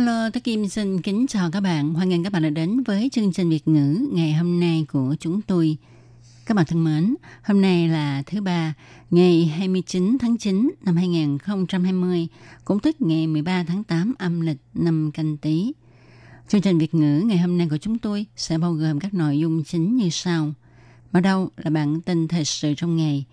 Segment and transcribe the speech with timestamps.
[0.00, 1.94] Hello, tôi Kim xin kính chào các bạn.
[1.94, 5.16] Hoan nghênh các bạn đã đến với chương trình Việt ngữ ngày hôm nay của
[5.20, 5.76] chúng tôi.
[6.46, 7.14] Các bạn thân mến,
[7.44, 8.74] hôm nay là thứ ba,
[9.10, 12.28] ngày 29 tháng 9 năm 2020,
[12.64, 15.72] cũng tức ngày 13 tháng 8 âm lịch năm canh tí.
[16.48, 19.38] Chương trình Việt ngữ ngày hôm nay của chúng tôi sẽ bao gồm các nội
[19.38, 20.52] dung chính như sau.
[21.12, 23.24] Mở đầu là bản tin thời sự trong ngày.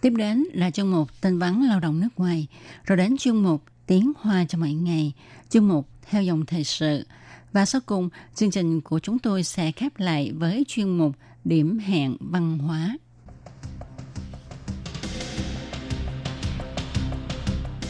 [0.00, 2.46] Tiếp đến là chương mục tin vắn lao động nước ngoài,
[2.84, 5.12] rồi đến chương mục tiếng hoa cho mọi ngày,
[5.48, 7.06] chương mục theo dòng thời sự.
[7.52, 11.12] Và sau cùng, chương trình của chúng tôi sẽ khép lại với chuyên mục
[11.44, 12.96] điểm hẹn văn hóa.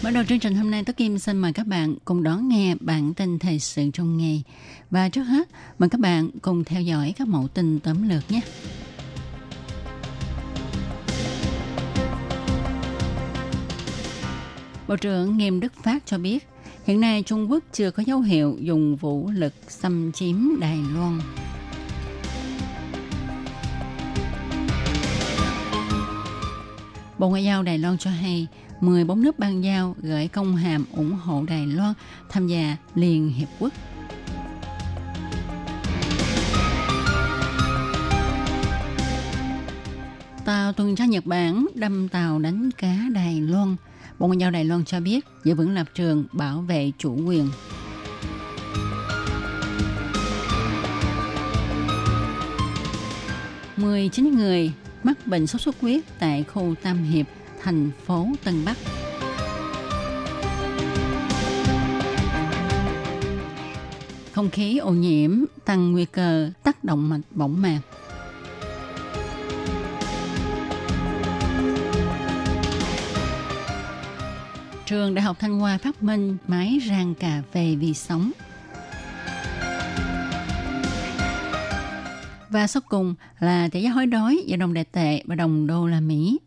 [0.04, 2.74] Mở đầu chương trình hôm nay, Tố Kim xin mời các bạn cùng đón nghe
[2.80, 4.42] bản tin thời sự trong ngày.
[4.90, 8.40] Và trước hết, mời các bạn cùng theo dõi các mẫu tin tóm lược nhé.
[14.88, 16.48] Bộ trưởng Nghiêm Đức Phát cho biết,
[16.84, 21.20] hiện nay Trung Quốc chưa có dấu hiệu dùng vũ lực xâm chiếm Đài Loan.
[27.18, 28.46] Bộ Ngoại giao Đài Loan cho hay
[28.80, 31.94] 14 nước ban giao gửi công hàm ủng hộ Đài Loan
[32.28, 33.72] tham gia Liên Hiệp Quốc.
[40.44, 43.76] Tàu tuần tra Nhật Bản đâm tàu đánh cá Đài Loan.
[44.18, 47.48] Bộ Ngoại giao Đài Loan cho biết giữ vững lập trường bảo vệ chủ quyền.
[53.76, 54.72] mười chín người
[55.04, 57.26] mắc bệnh sốt xuất huyết tại khu Tam Hiệp,
[57.62, 58.76] thành phố Tân Bắc.
[64.32, 67.80] Không khí ô nhiễm tăng nguy cơ tác động mạch bỏng mạc.
[74.86, 78.32] Trường Đại học Thanh Hoa phát minh máy rang cà phê vì sống.
[82.50, 85.86] Và sau cùng là tỷ giá hối đoái giữa đồng đại tệ và đồng đô
[85.86, 86.38] la Mỹ.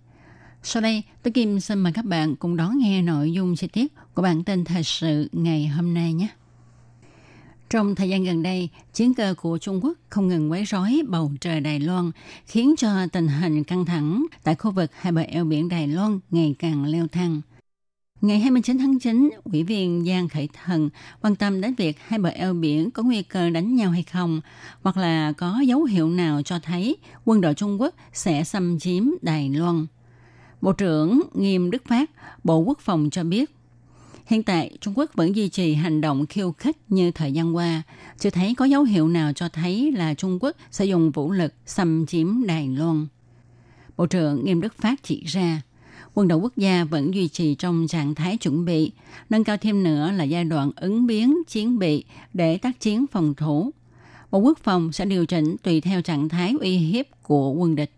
[0.64, 3.94] Sau đây, tôi Kim xin mời các bạn cùng đón nghe nội dung chi tiết
[4.14, 6.28] của bản tin thời sự ngày hôm nay nhé.
[7.70, 11.32] Trong thời gian gần đây, chiến cơ của Trung Quốc không ngừng quấy rối bầu
[11.42, 12.12] trời Đài Loan,
[12.46, 16.20] khiến cho tình hình căng thẳng tại khu vực hai bờ eo biển Đài Loan
[16.30, 17.42] ngày càng leo thang.
[18.22, 20.90] Ngày 29 tháng 9, Ủy viên Giang Khải Thần
[21.22, 24.42] quan tâm đến việc hai bờ eo biển có nguy cơ đánh nhau hay không,
[24.82, 29.04] hoặc là có dấu hiệu nào cho thấy quân đội Trung Quốc sẽ xâm chiếm
[29.22, 29.86] Đài Loan.
[30.62, 32.12] Bộ trưởng Nghiêm Đức Phát,
[32.44, 33.52] Bộ Quốc phòng cho biết,
[34.26, 37.82] hiện tại Trung Quốc vẫn duy trì hành động khiêu khích như thời gian qua,
[38.18, 41.54] chưa thấy có dấu hiệu nào cho thấy là Trung Quốc sẽ dùng vũ lực
[41.66, 43.08] xâm chiếm Đài Loan.
[43.98, 45.62] Bộ trưởng Nghiêm Đức Phát chỉ ra,
[46.20, 48.92] quân đội quốc gia vẫn duy trì trong trạng thái chuẩn bị,
[49.30, 52.04] nâng cao thêm nữa là giai đoạn ứng biến chiến bị
[52.34, 53.72] để tác chiến phòng thủ.
[54.32, 57.92] Bộ Quốc phòng sẽ điều chỉnh tùy theo trạng thái uy hiếp của quân địch.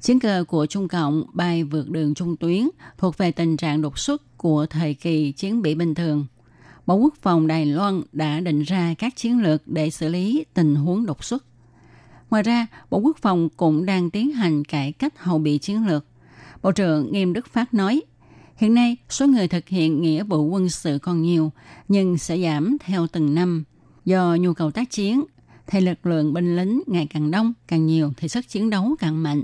[0.00, 3.98] Chiến cơ của Trung Cộng bay vượt đường trung tuyến thuộc về tình trạng đột
[3.98, 6.26] xuất của thời kỳ chiến bị bình thường.
[6.86, 10.74] Bộ Quốc phòng Đài Loan đã định ra các chiến lược để xử lý tình
[10.74, 11.44] huống đột xuất.
[12.30, 16.04] Ngoài ra, Bộ Quốc phòng cũng đang tiến hành cải cách hậu bị chiến lược.
[16.64, 18.02] Bộ trưởng Nghiêm Đức Phát nói,
[18.56, 21.52] hiện nay số người thực hiện nghĩa vụ quân sự còn nhiều,
[21.88, 23.64] nhưng sẽ giảm theo từng năm.
[24.04, 25.24] Do nhu cầu tác chiến,
[25.66, 29.22] thì lực lượng binh lính ngày càng đông, càng nhiều thì sức chiến đấu càng
[29.22, 29.42] mạnh.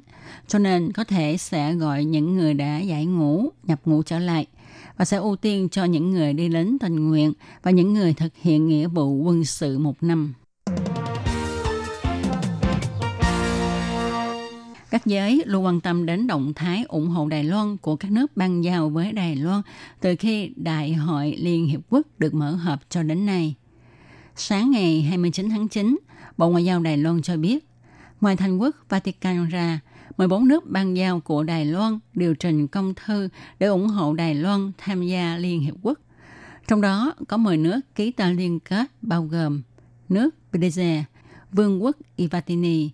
[0.49, 4.47] Cho nên có thể sẽ gọi những người đã giải ngũ, nhập ngũ trở lại
[4.97, 7.33] và sẽ ưu tiên cho những người đi lính tình nguyện
[7.63, 10.35] và những người thực hiện nghĩa vụ quân sự một năm.
[15.01, 18.37] Các giới luôn quan tâm đến động thái ủng hộ Đài Loan của các nước
[18.37, 19.63] bang giao với Đài Loan
[20.01, 23.55] từ khi Đại hội Liên Hiệp Quốc được mở họp cho đến nay.
[24.37, 25.99] Sáng ngày 29 tháng 9,
[26.37, 27.65] Bộ Ngoại giao Đài Loan cho biết,
[28.21, 29.81] ngoài Thành quốc Vatican ra,
[30.17, 34.35] 14 nước bang giao của Đài Loan điều trình công thư để ủng hộ Đài
[34.35, 35.99] Loan tham gia Liên Hiệp Quốc.
[36.69, 39.63] Trong đó có 10 nước ký tờ liên kết bao gồm
[40.09, 41.03] nước Belize,
[41.53, 42.91] Vương quốc Ivatini,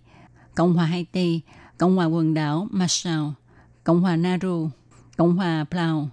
[0.55, 1.41] Cộng hòa Haiti,
[1.77, 3.23] Cộng hòa quần đảo Marshall,
[3.83, 4.69] Cộng hòa Nauru,
[5.17, 6.09] Cộng hòa Palau,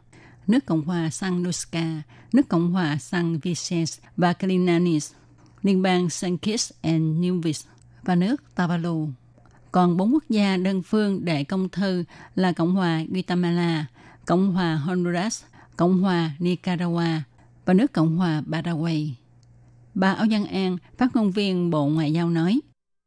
[0.47, 2.03] nước Cộng hòa San Lucia,
[2.33, 5.13] nước Cộng hòa San Vicente và Calinanis,
[5.63, 7.65] liên bang San Kitts and Nevis
[8.03, 9.09] và nước Tavalu.
[9.73, 13.87] Còn bốn quốc gia đơn phương đệ công thư là Cộng hòa Guatemala,
[14.27, 15.43] Cộng hòa Honduras,
[15.77, 17.21] Cộng hòa Nicaragua
[17.65, 19.17] và nước Cộng hòa Paraguay.
[19.95, 22.61] Bà Âu Giang An, phát ngôn viên Bộ Ngoại giao nói,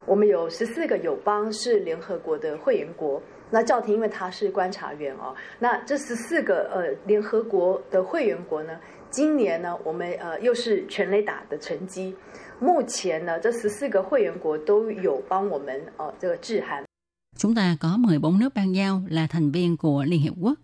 [0.07, 3.21] 我们有十四个友邦是联合国的会员国。
[3.51, 8.77] 那赵婷因为他是观察员哦，那这十四个呃联合国的会员国呢，
[9.09, 12.15] 今年呢我们呃又是全垒打的成绩。
[12.59, 16.83] 目前呢，这十四个会员国都有帮我们呃这个致函。
[17.37, 20.57] Chúng ta có 14 nước ban giao là thành viên của Liên Hiệp Quốc.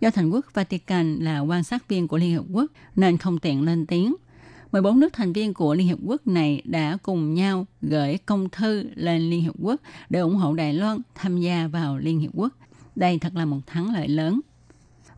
[0.00, 3.64] Do thành quốc Vatican là quan sát viên của Liên Hiệp Quốc nên không tiện
[3.64, 4.14] lên tiếng.
[4.74, 8.84] 14 nước thành viên của Liên Hiệp Quốc này đã cùng nhau gửi công thư
[8.94, 9.80] lên Liên Hiệp Quốc
[10.10, 12.52] để ủng hộ Đài Loan tham gia vào Liên Hiệp Quốc.
[12.96, 14.40] Đây thật là một thắng lợi lớn.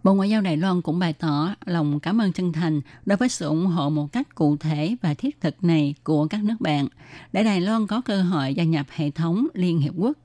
[0.03, 3.29] Bộ Ngoại giao Đài Loan cũng bày tỏ lòng cảm ơn chân thành đối với
[3.29, 6.89] sự ủng hộ một cách cụ thể và thiết thực này của các nước bạn,
[7.33, 10.19] để Đài Loan có cơ hội gia nhập hệ thống Liên Hiệp Quốc.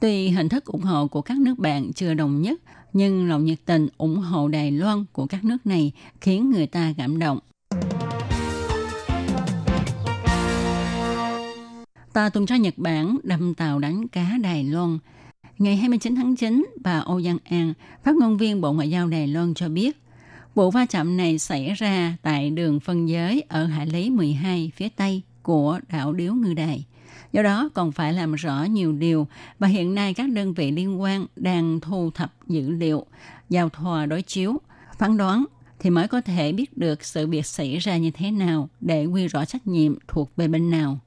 [0.00, 2.60] Tuy hình thức ủng hộ của các nước bạn chưa đồng nhất,
[2.92, 6.94] nhưng lòng nhiệt tình ủng hộ Đài Loan của các nước này khiến người ta
[6.96, 7.38] cảm động.
[12.12, 14.98] Tàu tuần tra Nhật Bản đâm tàu đánh cá Đài Loan.
[15.58, 17.72] Ngày 29 tháng 9, bà Âu Giang An,
[18.04, 20.02] phát ngôn viên Bộ Ngoại giao Đài Loan cho biết,
[20.54, 24.88] vụ va chạm này xảy ra tại đường phân giới ở hải lý 12 phía
[24.88, 26.84] tây của đảo Điếu Ngư Đài.
[27.32, 29.26] Do đó còn phải làm rõ nhiều điều
[29.58, 33.06] và hiện nay các đơn vị liên quan đang thu thập dữ liệu,
[33.50, 34.60] giao thoa đối chiếu,
[34.98, 35.44] phán đoán
[35.78, 39.28] thì mới có thể biết được sự việc xảy ra như thế nào để quy
[39.28, 40.98] rõ trách nhiệm thuộc về bên nào.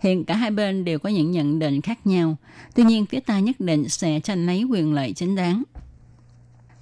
[0.00, 2.36] Hiện cả hai bên đều có những nhận định khác nhau.
[2.74, 5.62] Tuy nhiên, phía ta nhất định sẽ tranh lấy quyền lợi chính đáng.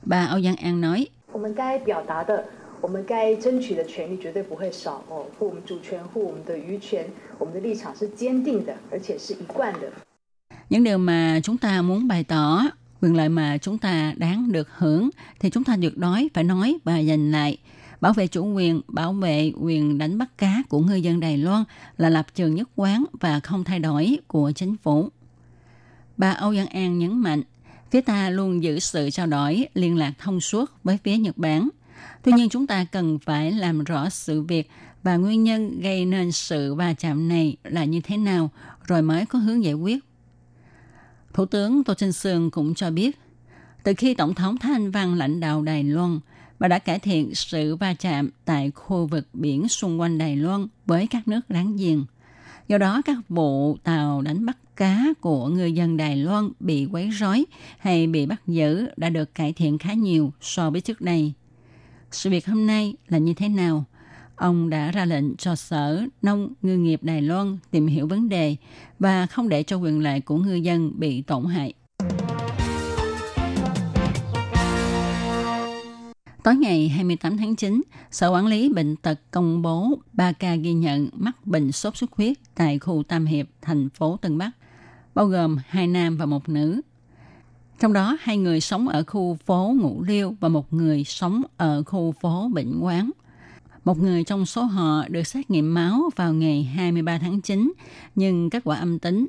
[0.03, 1.06] Bà Âu Giang An nói,
[10.71, 12.62] những điều mà chúng ta muốn bày tỏ,
[13.03, 15.11] quyền lợi mà chúng ta đáng được hưởng
[15.41, 17.59] thì chúng ta được nói phải nói và giành lại–
[18.00, 21.65] Bảo vệ chủ quyền, bảo vệ quyền đánh bắt cá của ngư dân Đài Loan
[21.97, 25.09] là lập trường nhất quán và không thay đổi của chính phủ.
[26.17, 27.43] Bà Âu Giang An nhấn mạnh,
[27.91, 31.69] phía ta luôn giữ sự trao đổi, liên lạc thông suốt với phía Nhật Bản.
[32.23, 34.71] Tuy nhiên chúng ta cần phải làm rõ sự việc
[35.03, 38.50] và nguyên nhân gây nên sự va chạm này là như thế nào,
[38.87, 39.99] rồi mới có hướng giải quyết.
[41.33, 43.19] Thủ tướng Tô Trinh Sương cũng cho biết,
[43.83, 46.21] từ khi Tổng thống Thanh Văn lãnh đạo Đài Loan,
[46.58, 50.66] và đã cải thiện sự va chạm tại khu vực biển xung quanh Đài Loan
[50.87, 52.05] với các nước láng giềng.
[52.69, 57.10] Do đó, các vụ tàu đánh bắt cá của người dân Đài Loan bị quấy
[57.10, 57.44] rối
[57.78, 61.32] hay bị bắt giữ đã được cải thiện khá nhiều so với trước đây.
[62.10, 63.84] Sự việc hôm nay là như thế nào?
[64.37, 68.56] Ông đã ra lệnh cho Sở Nông Ngư nghiệp Đài Loan tìm hiểu vấn đề
[68.99, 71.75] và không để cho quyền lợi của ngư dân bị tổn hại.
[76.49, 80.73] Tối ngày 28 tháng 9, Sở Quản lý Bệnh tật công bố 3 ca ghi
[80.73, 84.50] nhận mắc bệnh sốt xuất huyết tại khu Tam Hiệp, thành phố Tân Bắc,
[85.15, 86.81] bao gồm hai nam và một nữ.
[87.81, 91.83] Trong đó, hai người sống ở khu phố Ngũ Liêu và một người sống ở
[91.87, 93.11] khu phố Bệnh Quán.
[93.85, 97.73] Một người trong số họ được xét nghiệm máu vào ngày 23 tháng 9,
[98.14, 99.26] nhưng kết quả âm tính.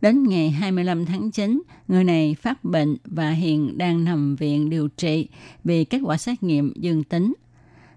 [0.00, 4.88] Đến ngày 25 tháng 9, người này phát bệnh và hiện đang nằm viện điều
[4.88, 5.28] trị
[5.64, 7.34] vì kết quả xét nghiệm dương tính.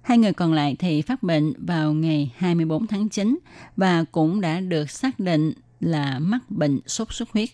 [0.01, 3.39] Hai người còn lại thì phát bệnh vào ngày 24 tháng 9
[3.77, 7.49] và cũng đã được xác định là mắc bệnh sốt xuất huyết.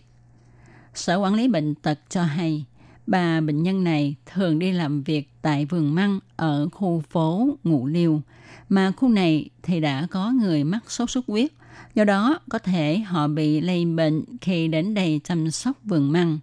[0.94, 2.64] Sở quản lý bệnh tật cho hay,
[3.06, 7.86] bà bệnh nhân này thường đi làm việc tại vườn măng ở khu phố Ngụ
[7.86, 8.22] Liêu,
[8.68, 11.52] mà khu này thì đã có người mắc sốt xuất huyết.
[11.94, 16.38] Do đó, có thể họ bị lây bệnh khi đến đây chăm sóc vườn măng.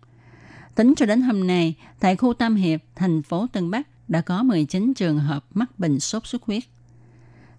[0.76, 4.44] Tính cho đến hôm nay, tại khu Tam Hiệp, thành phố Tân Bắc đã có
[4.44, 6.64] 19 trường hợp mắc bệnh sốt xuất huyết.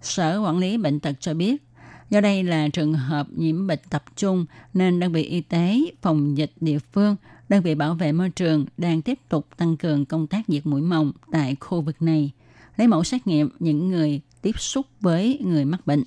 [0.02, 1.62] Sở quản lý bệnh tật cho biết,
[2.10, 6.36] do đây là trường hợp nhiễm bệnh tập trung nên đơn vị y tế, phòng
[6.36, 7.16] dịch địa phương,
[7.48, 10.80] đơn vị bảo vệ môi trường đang tiếp tục tăng cường công tác diệt mũi
[10.80, 12.30] mồng tại khu vực này,
[12.76, 16.04] lấy mẫu xét nghiệm những người tiếp xúc với người mắc bệnh.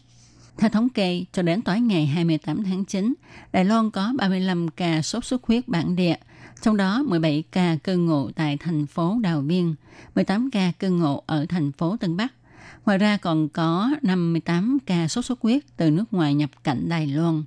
[0.60, 3.13] Theo thống kê, cho đến tối ngày 28 tháng 9,
[3.51, 6.16] Đài Loan có 35 ca sốt xuất huyết bản địa,
[6.62, 9.75] trong đó 17 ca cư ngụ tại thành phố Đào Viên,
[10.16, 12.34] 18 ca cư ngụ ở thành phố Tân Bắc.
[12.86, 17.08] Ngoài ra còn có 58 ca sốt xuất huyết từ nước ngoài nhập cảnh Đài
[17.08, 17.44] Loan.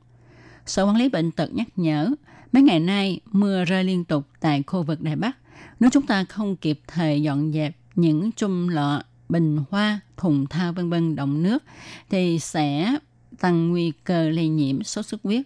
[0.67, 2.11] Sở quản lý bệnh tật nhắc nhở,
[2.53, 5.37] mấy ngày nay mưa rơi liên tục tại khu vực Đài Bắc.
[5.81, 10.73] Nếu chúng ta không kịp thời dọn dẹp những chum lọ, bình hoa, thùng thao
[10.73, 11.63] vân vân động nước
[12.11, 12.97] thì sẽ
[13.41, 15.43] tăng nguy cơ lây nhiễm sốt xuất huyết.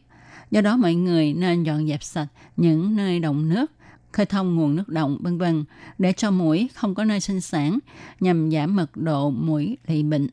[0.51, 3.73] Do đó mọi người nên dọn dẹp sạch những nơi động nước,
[4.13, 5.65] khơi thông nguồn nước động vân vân
[5.99, 7.79] để cho mũi không có nơi sinh sản
[8.21, 10.29] nhằm giảm mật độ mũi lây bệnh.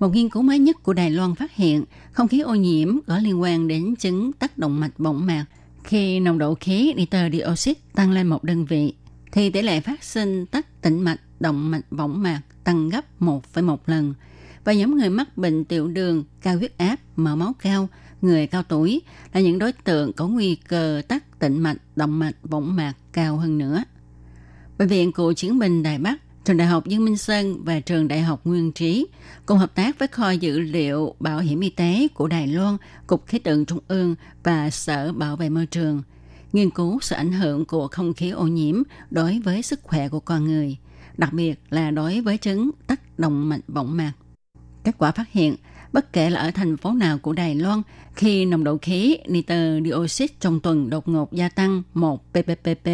[0.00, 3.18] Một nghiên cứu mới nhất của Đài Loan phát hiện không khí ô nhiễm có
[3.18, 5.44] liên quan đến chứng tắc động mạch bỏng mạc.
[5.84, 8.94] Khi nồng độ khí nitơ dioxide tăng lên một đơn vị,
[9.32, 13.76] thì tỷ lệ phát sinh tắc tĩnh mạch động mạch võng mạc tăng gấp 1,1
[13.86, 14.14] lần.
[14.64, 17.88] Và nhóm người mắc bệnh tiểu đường, cao huyết áp, mỡ máu cao,
[18.22, 22.36] người cao tuổi là những đối tượng có nguy cơ tắc tĩnh mạch động mạch
[22.42, 23.84] võng mạc cao hơn nữa.
[24.78, 28.08] Bệnh viện Cựu Chiến binh Đài Bắc Trường Đại học Dương Minh Sơn và Trường
[28.08, 29.06] Đại học Nguyên Trí
[29.46, 33.26] cùng hợp tác với kho dữ liệu bảo hiểm y tế của Đài Loan, Cục
[33.26, 36.02] Khí tượng Trung ương và Sở Bảo vệ Môi trường
[36.52, 40.20] nghiên cứu sự ảnh hưởng của không khí ô nhiễm đối với sức khỏe của
[40.20, 40.76] con người,
[41.16, 44.12] đặc biệt là đối với chứng tắc động mạch võng mạc.
[44.84, 45.56] Kết quả phát hiện,
[45.92, 47.82] bất kể là ở thành phố nào của Đài Loan,
[48.14, 52.88] khi nồng độ khí nitơ dioxide trong tuần đột ngột gia tăng 1 pppp,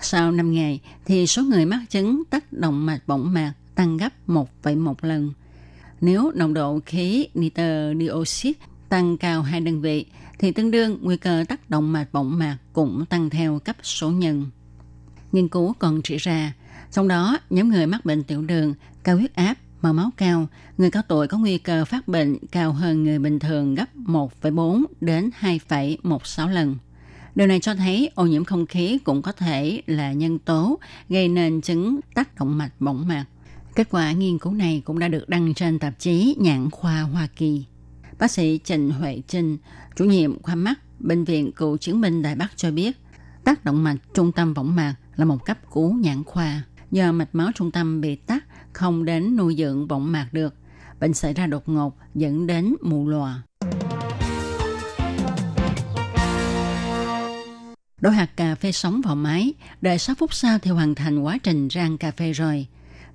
[0.00, 4.08] sau 5 ngày thì số người mắc chứng tắc động mạch võng mạc tăng gấp
[4.26, 5.32] 1,1 lần.
[6.00, 8.58] Nếu nồng độ khí nitơ dioxide
[8.88, 10.06] tăng cao hai đơn vị
[10.38, 14.10] thì tương đương nguy cơ tác động mạch võng mạc cũng tăng theo cấp số
[14.10, 14.46] nhân.
[15.32, 16.52] Nghiên cứu còn chỉ ra,
[16.92, 18.74] trong đó nhóm người mắc bệnh tiểu đường,
[19.04, 20.46] cao huyết áp, mỡ máu cao,
[20.78, 24.84] người cao tuổi có nguy cơ phát bệnh cao hơn người bình thường gấp 1,4
[25.00, 26.76] đến 2,16 lần.
[27.34, 31.28] Điều này cho thấy ô nhiễm không khí cũng có thể là nhân tố gây
[31.28, 33.24] nên chứng tác động mạch bỏng mạc.
[33.74, 37.28] Kết quả nghiên cứu này cũng đã được đăng trên tạp chí Nhãn khoa Hoa
[37.36, 37.64] Kỳ.
[38.18, 39.58] Bác sĩ Trịnh Huệ Trinh,
[39.96, 42.96] chủ nhiệm khoa mắt Bệnh viện Cựu Chiến binh Đài Bắc cho biết,
[43.44, 46.62] tác động mạch trung tâm võng mạc là một cấp cứu nhãn khoa.
[46.90, 50.54] Do mạch máu trung tâm bị tắc, không đến nuôi dưỡng võng mạc được.
[51.00, 53.42] Bệnh xảy ra đột ngột dẫn đến mù lòa.
[58.04, 61.38] Đổ hạt cà phê sống vào máy, đợi 6 phút sau thì hoàn thành quá
[61.42, 62.66] trình rang cà phê rồi.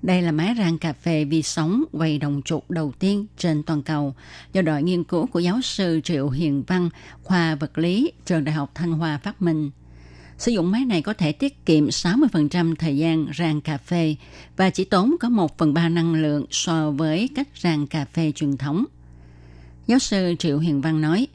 [0.02, 3.82] Đây là máy rang cà phê vi sóng quay đồng trục đầu tiên trên toàn
[3.82, 4.14] cầu
[4.52, 6.88] do đội nghiên cứu của giáo sư Triệu Hiền Văn,
[7.22, 9.70] khoa vật lý, trường Đại học Thanh Hoa phát minh.
[10.38, 14.16] Sử dụng máy này có thể tiết kiệm 60% thời gian rang cà phê
[14.56, 18.32] và chỉ tốn có 1 phần 3 năng lượng so với cách rang cà phê
[18.32, 18.84] truyền thống.
[19.86, 21.26] Giáo sư Triệu Hiền Văn nói,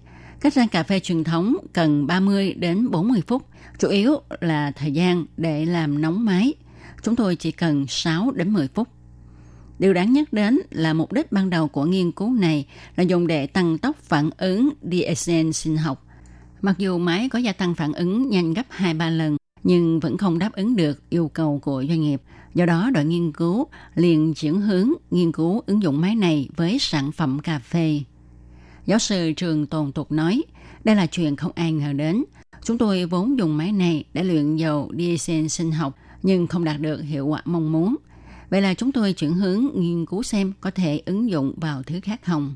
[0.45, 3.45] cách rang cà phê truyền thống cần 30 đến 40 phút,
[3.79, 6.53] chủ yếu là thời gian để làm nóng máy–
[7.03, 8.87] chúng tôi chỉ cần 6 đến 10 phút.
[9.79, 13.27] Điều đáng nhắc đến là mục đích ban đầu của nghiên cứu này là dùng
[13.27, 16.05] để tăng tốc phản ứng DSN sinh học.
[16.61, 20.39] Mặc dù máy có gia tăng phản ứng nhanh gấp 2-3 lần, nhưng vẫn không
[20.39, 22.21] đáp ứng được yêu cầu của doanh nghiệp.
[22.53, 26.79] Do đó, đội nghiên cứu liền chuyển hướng nghiên cứu ứng dụng máy này với
[26.79, 28.01] sản phẩm cà phê.
[28.85, 30.43] Giáo sư Trường Tồn Tục nói,
[30.83, 32.23] đây là chuyện không ai ngờ đến.
[32.63, 36.81] Chúng tôi vốn dùng máy này để luyện dầu diesel sinh học nhưng không đạt
[36.81, 37.95] được hiệu quả mong muốn.
[38.49, 41.99] Vậy là chúng tôi chuyển hướng nghiên cứu xem có thể ứng dụng vào thứ
[42.03, 42.55] khác không.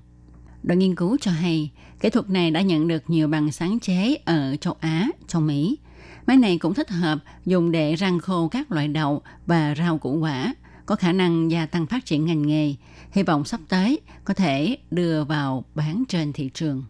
[0.63, 4.15] Đội nghiên cứu cho hay, kỹ thuật này đã nhận được nhiều bằng sáng chế
[4.25, 5.77] ở châu Á, châu Mỹ.
[6.27, 10.17] Máy này cũng thích hợp dùng để rang khô các loại đậu và rau củ
[10.17, 10.53] quả,
[10.89, 12.75] có khả năng gia tăng phát triển ngành nghề.
[13.11, 16.83] Hy vọng sắp tới có thể đưa vào bán trên thị trường.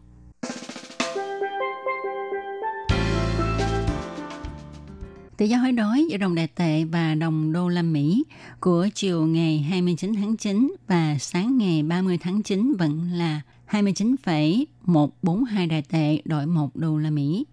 [5.38, 8.24] Tỷ giá hối đoái giữa đồng đại tệ và đồng đô la Mỹ
[8.60, 15.68] của chiều ngày 29 tháng 9 và sáng ngày 30 tháng 9 vẫn là 29,142
[15.68, 17.46] đại tệ đổi 1 đô la Mỹ.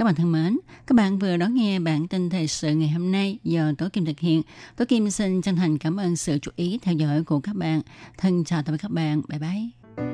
[0.00, 3.12] Các bạn thân mến, các bạn vừa đón nghe bản tin thời sự ngày hôm
[3.12, 4.42] nay do Tố Kim thực hiện.
[4.76, 7.80] Tố Kim xin chân thành cảm ơn sự chú ý theo dõi của các bạn.
[8.18, 9.22] Thân chào tạm biệt các bạn.
[9.28, 10.04] Bye bye.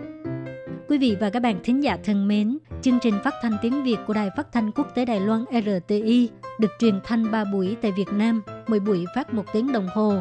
[0.88, 3.96] Quý vị và các bạn thính giả thân mến, chương trình phát thanh tiếng Việt
[4.06, 6.28] của Đài Phát thanh Quốc tế Đài Loan RTI
[6.60, 10.20] được truyền thanh 3 buổi tại Việt Nam, mỗi buổi phát một tiếng đồng hồ.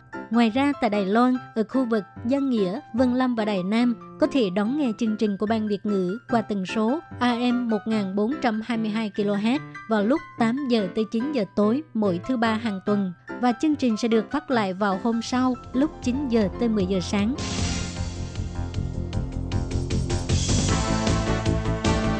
[0.31, 4.17] Ngoài ra tại Đài Loan, ở khu vực Giang Nghĩa, Vân Lâm và Đài Nam
[4.19, 9.11] có thể đón nghe chương trình của Ban Việt ngữ qua tần số AM 1422
[9.15, 13.53] kHz vào lúc 8 giờ tới 9 giờ tối mỗi thứ ba hàng tuần và
[13.61, 16.99] chương trình sẽ được phát lại vào hôm sau lúc 9 giờ tới 10 giờ
[16.99, 17.35] sáng.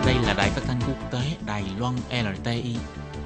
[0.06, 2.76] Đây là đài phát thanh quốc tế Đài Loan LTI,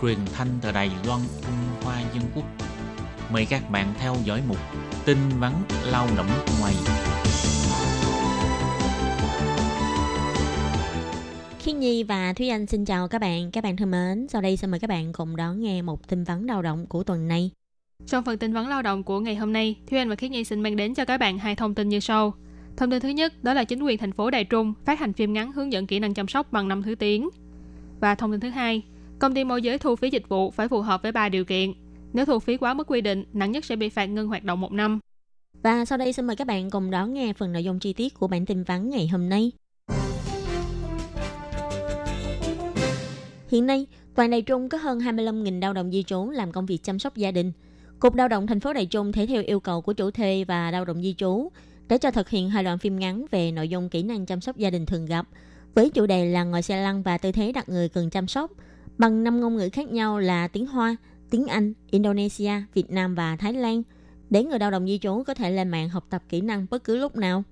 [0.01, 2.64] truyền thanh từ Đài Loan, Trung Hoa Dân Quốc.
[3.36, 4.58] Mời các bạn theo dõi mục
[5.06, 5.51] tin vắn
[5.92, 6.27] lao động
[6.60, 6.74] ngoài.
[11.60, 13.51] Khiết Nhi và Thúy Anh xin chào các bạn.
[13.51, 16.24] Các bạn thân mến, sau đây xin mời các bạn cùng đón nghe một tin
[16.24, 17.51] vắn lao động của tuần này.
[18.08, 20.44] Trong phần tin vắn lao động của ngày hôm nay, Thúy Anh và Khiết Nhi
[20.44, 22.34] xin mang đến cho các bạn hai thông tin như sau.
[22.77, 25.34] Thông tin thứ nhất đó là chính quyền thành phố Đài Trung phát hành phim
[25.34, 27.30] ngắn hướng dẫn kỹ năng chăm sóc bằng năm thứ tiếng.
[28.00, 28.82] Và thông tin thứ hai,
[29.20, 31.74] công ty môi giới thu phí dịch vụ phải phù hợp với ba điều kiện.
[32.15, 34.62] Nếu thu phí quá mức quy định, nặng nhất sẽ bị phạt ngưng hoạt động
[34.62, 35.00] một năm.
[35.63, 38.13] Và sau đây xin mời các bạn cùng đón nghe phần nội dung chi tiết
[38.13, 39.51] của bản tin vắn ngày hôm nay.
[43.51, 46.84] Hiện nay, toàn Đài Trung có hơn 25.000 lao động di trú làm công việc
[46.84, 47.51] chăm sóc gia đình.
[48.00, 50.72] Cục Lao động thành phố Đài Trung thể theo yêu cầu của chủ thuê và
[50.72, 51.50] lao động di trú
[51.88, 54.57] để cho thực hiện hai đoạn phim ngắn về nội dung kỹ năng chăm sóc
[54.57, 55.27] gia đình thường gặp
[55.74, 58.51] với chủ đề là ngồi xe lăn và tư thế đặt người cần chăm sóc
[58.98, 60.95] bằng năm ngôn ngữ khác nhau là tiếng Hoa,
[61.29, 63.84] tiếng Anh, Indonesia, Việt Nam và Thái Lan
[64.29, 66.84] để người lao động di trú có thể lên mạng học tập kỹ năng bất
[66.84, 67.44] cứ lúc nào.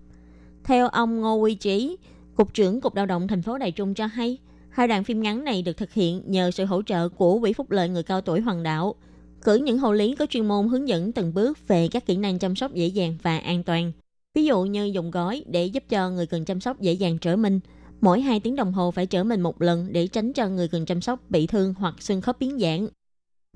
[0.63, 1.98] Theo ông Ngô Quy Trí,
[2.36, 4.38] Cục trưởng Cục Lao động thành phố Đài Trung cho hay,
[4.70, 7.72] hai đoạn phim ngắn này được thực hiện nhờ sự hỗ trợ của Quỹ Phúc
[7.72, 8.96] lợi người cao tuổi Hoàng đạo,
[9.44, 12.39] cử những hộ lý có chuyên môn hướng dẫn từng bước về các kỹ năng
[12.39, 13.92] chăm sóc dễ dàng và an toàn–
[14.36, 17.36] Ví dụ như dùng gói để giúp cho người cần chăm sóc dễ dàng trở
[17.36, 17.60] mình.
[18.01, 20.86] Mỗi 2 tiếng đồng hồ phải trở mình một lần để tránh cho người cần
[20.86, 22.88] chăm sóc bị thương hoặc xương khớp biến dạng.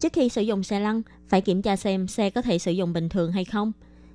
[0.01, 2.94] Trước khi sử dụng xe lăn, phải kiểm tra xem xe có thể sử dụng
[2.94, 3.72] bình thường hay không.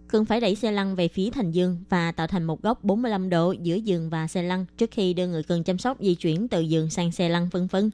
[0.08, 3.30] Cần phải đẩy xe lăn về phía thành giường và tạo thành một góc 45
[3.30, 6.48] độ giữa giường và xe lăn trước khi đưa người cần chăm sóc di chuyển
[6.48, 7.90] từ giường sang xe lăn vân vân.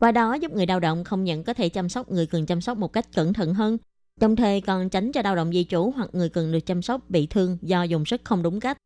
[0.00, 2.60] Qua đó giúp người lao động không nhận có thể chăm sóc người cần chăm
[2.60, 3.78] sóc một cách cẩn thận hơn
[4.20, 7.10] đồng thời còn tránh cho lao động di chủ hoặc người cần được chăm sóc
[7.10, 8.76] bị thương do dùng sức không đúng cách.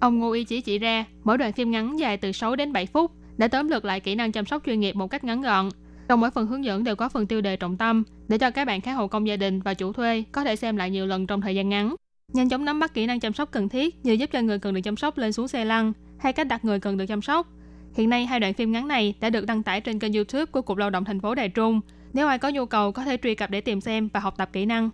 [0.00, 2.86] Ông Ngô Y Chí chỉ ra, mỗi đoạn phim ngắn dài từ 6 đến 7
[2.86, 5.68] phút đã tóm lược lại kỹ năng chăm sóc chuyên nghiệp một cách ngắn gọn.
[6.08, 8.64] Trong mỗi phần hướng dẫn đều có phần tiêu đề trọng tâm để cho các
[8.64, 11.26] bạn khách hộ công gia đình và chủ thuê có thể xem lại nhiều lần
[11.26, 11.94] trong thời gian ngắn.
[12.32, 14.74] Nhanh chóng nắm bắt kỹ năng chăm sóc cần thiết như giúp cho người cần
[14.74, 17.48] được chăm sóc lên xuống xe lăn hay cách đặt người cần được chăm sóc.
[17.94, 20.62] Hiện nay hai đoạn phim ngắn này đã được đăng tải trên kênh YouTube của
[20.62, 21.80] Cục Lao động thành phố Đài Trung
[22.12, 24.50] nếu ai có nhu cầu có thể truy cập để tìm xem và học tập
[24.52, 24.90] kỹ năng.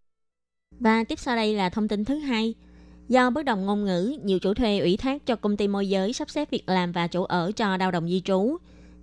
[0.78, 2.54] Và tiếp sau đây là thông tin thứ hai.
[3.08, 6.12] Do bất đồng ngôn ngữ, nhiều chủ thuê ủy thác cho công ty môi giới
[6.12, 8.56] sắp xếp việc làm và chỗ ở cho lao động di trú.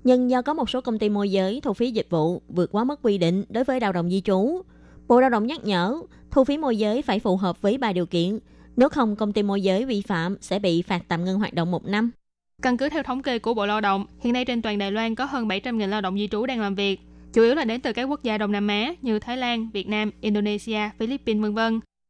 [0.08, 2.84] Nhưng do có một số công ty môi giới thu phí dịch vụ vượt quá
[2.84, 4.62] mức quy định đối với lao động di trú,
[5.08, 8.06] Bộ Lao động nhắc nhở thu phí môi giới phải phù hợp với ba điều
[8.06, 8.40] kiện.
[8.76, 11.72] Nếu không, công ty môi giới vi phạm sẽ bị phạt tạm ngưng hoạt động
[11.72, 12.12] một năm.
[12.62, 15.16] Căn cứ theo thống kê của Bộ Lao động, hiện nay trên toàn Đài Loan
[15.16, 17.00] có hơn 700.000 lao động di trú đang làm việc
[17.34, 19.88] chủ yếu là đến từ các quốc gia Đông Nam Á như Thái Lan, Việt
[19.88, 21.60] Nam, Indonesia, Philippines v.v.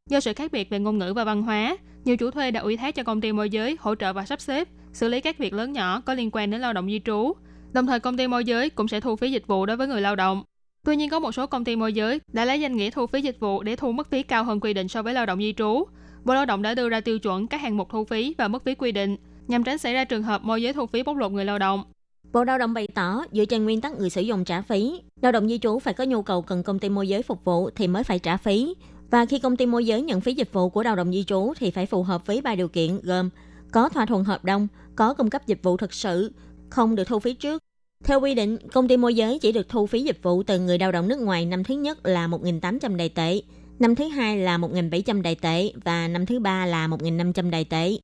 [0.10, 2.78] Do sự khác biệt về ngôn ngữ và văn hóa, nhiều chủ thuê đã ủy
[2.78, 5.54] thác cho công ty môi giới hỗ trợ và sắp xếp, xử lý các việc
[5.54, 7.34] lớn nhỏ có liên quan đến lao động di trú.
[7.74, 10.02] Đồng thời công ty môi giới cũng sẽ thu phí dịch vụ đối với người
[10.02, 10.44] lao động.
[10.86, 13.22] Tuy nhiên có một số công ty môi giới đã lấy danh nghĩa thu phí
[13.22, 15.54] dịch vụ để thu mức phí cao hơn quy định so với lao động di
[15.58, 15.84] trú.
[16.24, 18.64] Bộ Lao động đã đưa ra tiêu chuẩn các hạng mục thu phí và mức
[18.64, 21.32] phí quy định nhằm tránh xảy ra trường hợp môi giới thu phí bóc lột
[21.32, 21.84] người lao động.
[22.34, 25.32] Bộ Lao động bày tỏ, dựa trên nguyên tắc người sử dụng trả phí, lao
[25.32, 27.88] động di trú phải có nhu cầu cần công ty môi giới phục vụ thì
[27.88, 28.74] mới phải trả phí.
[29.12, 31.54] Và khi công ty môi giới nhận phí dịch vụ của lao động di trú
[31.60, 33.30] thì phải phù hợp với ba điều kiện gồm
[33.72, 36.32] có thỏa thuận hợp đồng, có cung cấp dịch vụ thực sự,
[36.70, 37.64] không được thu phí trước.
[38.04, 40.80] Theo quy định, công ty môi giới chỉ được thu phí dịch vụ từ người
[40.80, 43.42] lao động nước ngoài năm thứ nhất là 1.800 đài tệ,
[43.80, 47.98] năm thứ hai là 1.700 đài tệ và năm thứ ba là 1.500 đài tệ.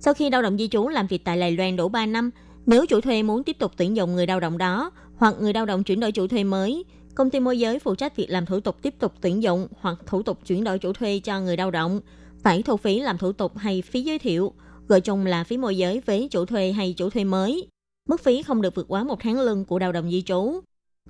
[0.00, 2.30] Sau khi lao động di trú làm việc tại Đài Loan đủ 3 năm,
[2.66, 5.66] nếu chủ thuê muốn tiếp tục tuyển dụng người lao động đó hoặc người lao
[5.66, 8.60] động chuyển đổi chủ thuê mới, công ty môi giới phụ trách việc làm thủ
[8.60, 11.70] tục tiếp tục tuyển dụng hoặc thủ tục chuyển đổi chủ thuê cho người lao
[11.70, 12.00] động,
[12.42, 14.52] phải thu phí làm thủ tục hay phí giới thiệu,
[14.88, 17.68] gọi chung là phí môi giới với chủ thuê hay chủ thuê mới.
[18.08, 20.60] Mức phí không được vượt quá một tháng lương của lao động di trú.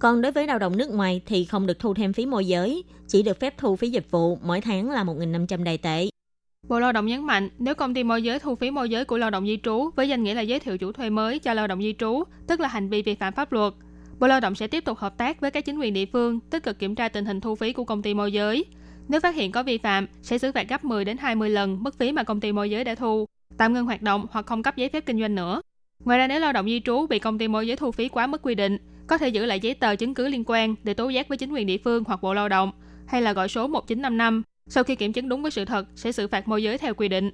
[0.00, 2.84] Còn đối với lao động nước ngoài thì không được thu thêm phí môi giới,
[3.08, 6.08] chỉ được phép thu phí dịch vụ mỗi tháng là 1.500 đài tệ.
[6.68, 9.18] Bộ Lao động nhấn mạnh, nếu công ty môi giới thu phí môi giới của
[9.18, 11.66] lao động di trú với danh nghĩa là giới thiệu chủ thuê mới cho lao
[11.66, 13.74] động di trú, tức là hành vi vi phạm pháp luật,
[14.18, 16.62] Bộ Lao động sẽ tiếp tục hợp tác với các chính quyền địa phương, tích
[16.62, 18.64] cực kiểm tra tình hình thu phí của công ty môi giới.
[19.08, 21.98] Nếu phát hiện có vi phạm, sẽ xử phạt gấp 10 đến 20 lần mức
[21.98, 23.26] phí mà công ty môi giới đã thu,
[23.56, 25.60] tạm ngưng hoạt động hoặc không cấp giấy phép kinh doanh nữa.
[26.04, 28.26] Ngoài ra nếu lao động di trú bị công ty môi giới thu phí quá
[28.26, 31.08] mức quy định, có thể giữ lại giấy tờ chứng cứ liên quan để tố
[31.08, 32.72] giác với chính quyền địa phương hoặc Bộ Lao động
[33.06, 34.42] hay là gọi số 1955.
[34.66, 37.08] Sau khi kiểm chứng đúng với sự thật, sẽ xử phạt môi giới theo quy
[37.08, 37.30] định.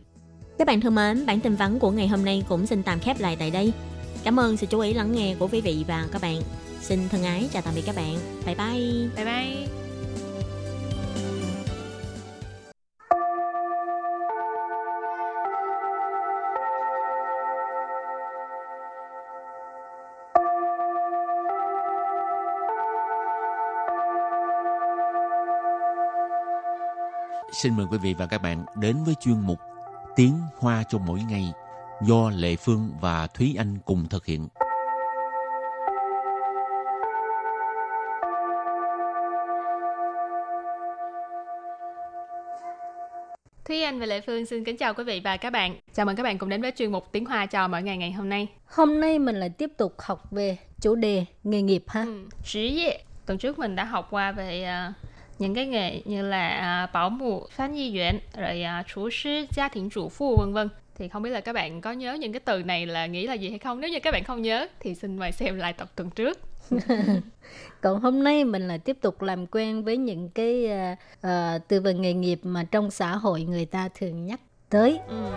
[0.58, 3.20] Các bạn thân mến, bản tin vắn của ngày hôm nay cũng xin tạm khép
[3.20, 3.72] lại tại đây.
[4.24, 6.40] Cảm ơn sự chú ý lắng nghe của quý vị và các bạn.
[6.80, 8.16] Xin thân ái chào tạm biệt các bạn.
[8.46, 9.08] Bye bye.
[9.16, 9.89] Bye bye.
[27.52, 29.58] Xin mời quý vị và các bạn đến với chuyên mục
[30.16, 31.52] Tiếng Hoa cho mỗi ngày
[32.02, 34.48] do Lệ Phương và Thúy Anh cùng thực hiện.
[43.64, 45.76] Thúy Anh và Lệ Phương xin kính chào quý vị và các bạn.
[45.94, 48.12] Chào mừng các bạn cùng đến với chuyên mục Tiếng Hoa cho mỗi ngày ngày
[48.12, 48.48] hôm nay.
[48.66, 52.04] Hôm nay mình lại tiếp tục học về chủ đề nghề nghiệp ha.
[52.04, 52.26] Ừ.
[53.26, 54.92] Tuần trước mình đã học qua về à,
[55.40, 59.46] những cái nghề như là à, bảo mù, phán y viện, rồi uh, chủ sư,
[59.56, 60.68] gia 庭 chủ phu vân vân.
[60.94, 63.34] Thì không biết là các bạn có nhớ những cái từ này là nghĩ là
[63.34, 63.80] gì hay không?
[63.80, 66.38] Nếu như các bạn không nhớ thì xin mời xem lại tập tuần trước.
[67.80, 71.80] Còn hôm nay mình lại tiếp tục làm quen với những cái uh, uh, từ
[71.80, 75.00] vựng nghề nghiệp mà trong xã hội người ta thường nhắc tới.
[75.08, 75.30] Ừ.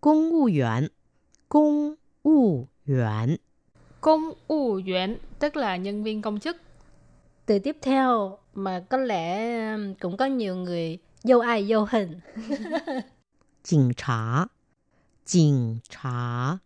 [0.00, 0.88] Công vụ viên
[1.48, 3.36] Công vụ viên
[4.00, 6.56] Công vụ viên tức là nhân viên công chức.
[7.46, 12.20] Từ tiếp theo mà có lẽ um, cũng có nhiều người dâu ai dâu hình.
[13.70, 14.46] Cảnh sát
[15.26, 15.48] Cảnh
[15.92, 16.58] sát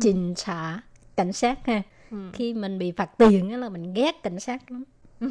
[0.00, 0.80] Trình trả
[1.16, 1.82] cảnh sát ha.
[2.10, 2.30] Ừ.
[2.32, 4.84] Khi mình bị phạt tiền á là mình ghét cảnh sát lắm.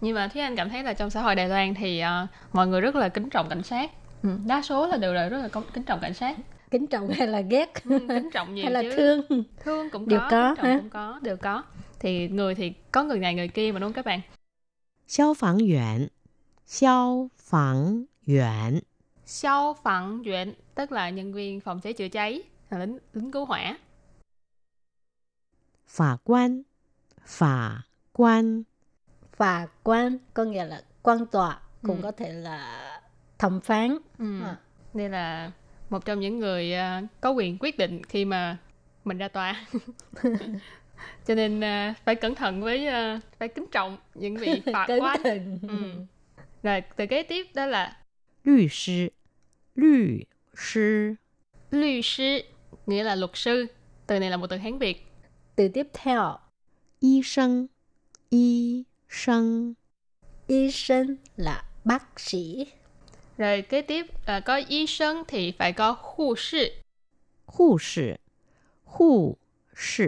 [0.00, 2.66] Nhưng mà Thúy Anh cảm thấy là trong xã hội Đài Loan thì ờ, mọi
[2.66, 3.90] người rất là kính trọng cảnh sát.
[4.22, 4.28] Ừ.
[4.46, 6.36] Đa số là đều là rất là kính trọng cảnh sát
[6.74, 7.84] kính trọng hay là ghét?
[7.84, 8.96] Ừ, kính trọng nhiều hay là chứ.
[8.96, 9.44] thương?
[9.60, 11.64] Thương cũng đều có, có kính trọng cũng có đều có.
[11.98, 14.20] Thì người thì có người này người kia mà đúng không các bạn?
[15.08, 16.08] Xiao phẳng yuan.
[16.66, 18.80] Xiao phẳng yuan.
[19.26, 23.44] Xiao phẳng yuan tức là nhân viên phòng cháy chữa cháy là lính lính cứu
[23.44, 23.78] hỏa.
[25.86, 26.62] Phả quan.
[27.26, 27.82] Phả
[28.12, 28.62] quan.
[29.32, 32.02] Phả quan có nghĩa là quan tòa cũng ừ.
[32.02, 33.00] có thể là
[33.38, 33.98] thẩm phán.
[34.18, 34.42] Ừ.
[34.42, 34.56] à.
[34.94, 35.50] nên là
[35.90, 38.56] một trong những người uh, có quyền quyết định khi mà
[39.04, 39.66] mình ra tòa.
[41.26, 45.20] Cho nên uh, phải cẩn thận với uh, phải kính trọng những vị 法官
[45.68, 45.92] ừ.
[46.62, 47.96] rồi từ kế tiếp đó là
[48.44, 49.08] luật sư.
[49.74, 50.20] Luật
[50.56, 51.14] sư.
[51.70, 52.38] Luật sư
[52.86, 53.66] nghĩa là luật sư.
[54.06, 55.06] Từ này là một từ hán việt.
[55.56, 56.36] Từ tiếp theo.
[57.00, 57.66] Y sinh
[58.30, 59.74] y sinh
[60.46, 62.66] y sinh là bác sĩ.
[63.38, 66.70] Rồi kế tiếp à, có y sinh thì phải có hộ sĩ.
[67.46, 68.12] Hộ sĩ.
[68.84, 69.36] Hộ
[69.76, 70.04] sĩ.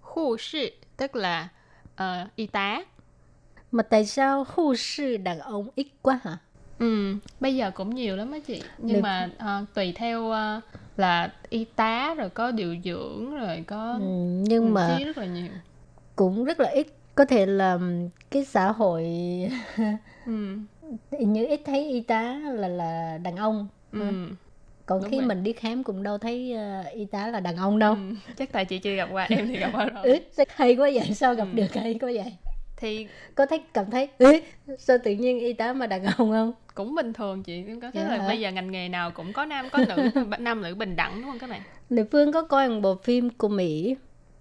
[0.00, 1.48] Hộ sĩ tức là
[1.94, 2.84] uh, y tá.
[3.72, 6.38] Mà tại sao hộ sĩ đàn ông ít quá hả?
[6.78, 8.62] Ừ, bây giờ cũng nhiều lắm á chị.
[8.78, 10.64] Nhưng mà uh, tùy theo uh,
[10.96, 14.06] là y tá rồi có điều dưỡng rồi có ừ,
[14.48, 15.52] nhưng mà rất là nhiều.
[16.16, 17.78] Cũng rất là ít có thể là
[18.30, 19.04] cái xã hội
[20.26, 20.58] ừ
[21.18, 23.68] như ít thấy y tá là là đàn ông.
[23.92, 24.00] Ừ.
[24.86, 25.26] Còn Đúng khi vậy.
[25.26, 27.94] mình đi khám cũng đâu thấy ờ, y tá là đàn ông đâu.
[27.94, 28.00] ừ.
[28.36, 30.04] Chắc tại chị chưa gặp qua, em thì gặp qua rồi.
[30.04, 31.14] Ừ, hay quá vậy?
[31.14, 31.56] Sao gặp Ừ.
[31.56, 32.32] được hay quá vậy?
[32.76, 34.32] Thì Có thấy cảm thấy ừ,
[34.78, 36.52] sao tự nhiên y tá mà đàn ông không?
[36.74, 38.28] cũng bình thường chị em có thấy Dạ là hả?
[38.28, 41.30] bây giờ ngành nghề nào cũng có nam có nữ nam nữ bình đẳng đúng
[41.30, 43.96] không các bạn Lê Phương có coi một bộ phim của Mỹ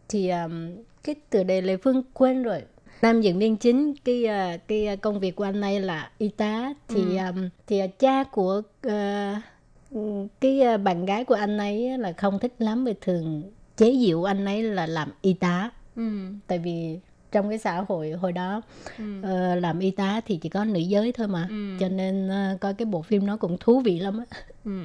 [0.10, 0.72] thì um,
[1.04, 2.62] cái tựa đề Lê Phương quên rồi.
[3.02, 6.30] Nam diễn viên chính cái uh, cái uh, công việc của anh ấy là y
[6.30, 7.26] tá thì Ừ.
[7.30, 12.54] um, thì uh, cha của uh, cái bạn gái của anh ấy là không thích
[12.60, 13.44] lắm vì thường
[13.78, 16.12] chế giễu anh ấy là làm y tá ừ.
[16.48, 17.00] tại vì
[17.32, 18.62] trong cái xã hội hồi đó
[18.98, 19.22] Ừ.
[19.24, 21.78] ờ, làm y tá thì chỉ có nữ giới thôi mà Ừ.
[21.80, 24.84] cho nên ờ, coi cái bộ phim nó cũng thú vị lắm á Ừ.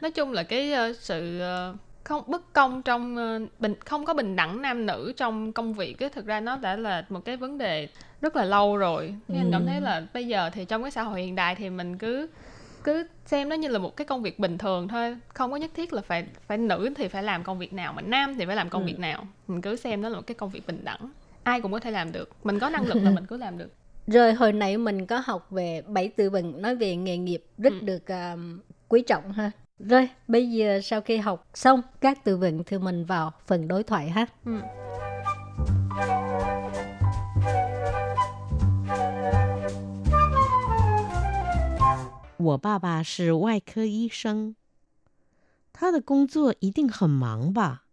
[0.00, 1.74] nói chung là cái ờ, sự ờ,
[2.08, 6.00] không bất công trong ờ, bình không có bình đẳng nam nữ trong công việc
[6.00, 7.88] á thực ra nó đã là một cái vấn đề
[8.20, 9.14] rất là lâu rồi.
[9.28, 11.70] Thế anh cảm thấy là bây giờ thì trong cái xã hội hiện đại thì
[11.70, 12.28] mình cứ
[12.84, 15.16] cứ xem nó như là một cái công việc bình thường thôi.
[15.28, 18.02] Không có nhất thiết là phải phải nữ thì phải làm công việc nào mà
[18.02, 18.86] nam thì phải làm công Ừ.
[18.86, 19.26] việc nào.
[19.48, 21.10] Mình cứ xem nó là một cái công việc bình đẳng.
[21.42, 22.30] Ai cũng có thể làm được.
[22.44, 23.72] Mình có năng lực là mình cứ làm được.
[24.06, 27.72] Rồi hồi nãy mình có học về bảy từ vựng nói về nghề nghiệp rất
[27.72, 27.80] Ừ.
[27.80, 29.50] được um, quý trọng ha.
[29.79, 33.83] Rồi bây giờ sau khi học xong các từ vựng thì mình vào phần đối
[33.83, 34.27] thoại ha.
[34.45, 34.61] ừ.
[42.37, 44.55] 我爸爸是外科医生，
[45.71, 47.83] 他的工作一定很忙吧？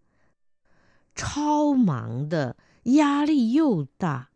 [1.15, 4.31] 超忙的，压力又大。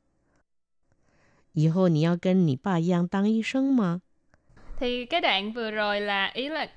[1.52, 4.02] 以后你要跟你爸一样当医生吗？
[4.78, 6.68] Thì cái đoạn vừa rồi là ý là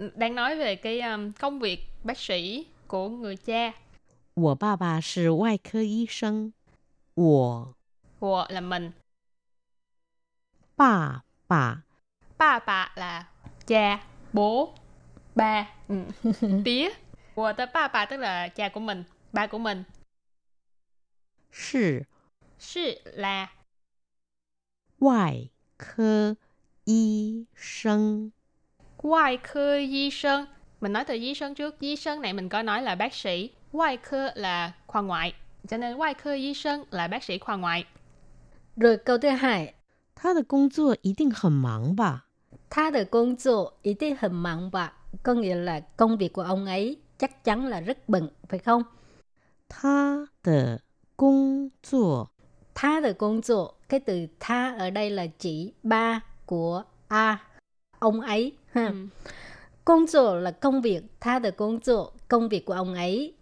[0.00, 3.72] đang nói về cái um, công việc bác sĩ của người cha.
[4.34, 6.52] 我爸爸是外科医生，
[7.14, 7.74] 我
[8.18, 8.92] Của là mình,
[10.76, 11.84] 爸爸
[12.38, 13.28] ba bà là
[13.66, 14.74] cha, bố,
[15.34, 16.04] ba, ừ.
[16.64, 16.90] tía.
[17.34, 19.84] Của tới ba bà tức là cha của mình, ba của mình.
[21.50, 22.06] 是
[22.58, 23.50] Sư là
[24.98, 26.36] 外科
[26.84, 28.32] 医生，
[29.02, 30.46] ngoại科y sơn.
[30.80, 31.80] Mình nói từ y sơn trước.
[31.80, 33.50] Y sơn này mình có nói là bác sĩ.
[33.72, 35.34] Ngoại科 là khoa ngoại.
[35.68, 37.84] Cho nên ngoại科 y sơn là bác sĩ khoa ngoại.
[38.76, 39.74] Rồi câu thứ hai,
[40.14, 42.26] 他的工作一定很忙吧？
[42.70, 44.92] 他的工作一定很忙吧?
[45.22, 48.84] Có nghĩa là công việc của ông ấy chắc chắn là rất bận, phải không?
[49.68, 50.80] 他的
[51.16, 52.28] 工作
[52.74, 57.38] Tha de công作, cái từ tha ở đây là chỉ ba của A,
[57.98, 58.52] ông ấy.
[58.73, 59.09] Hmm.
[59.85, 61.93] Công việc là công việc, ta de công việc,
[62.27, 63.33] công việc của ông ấy.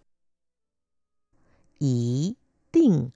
[1.80, 2.34] Ý
[2.74, 3.10] định.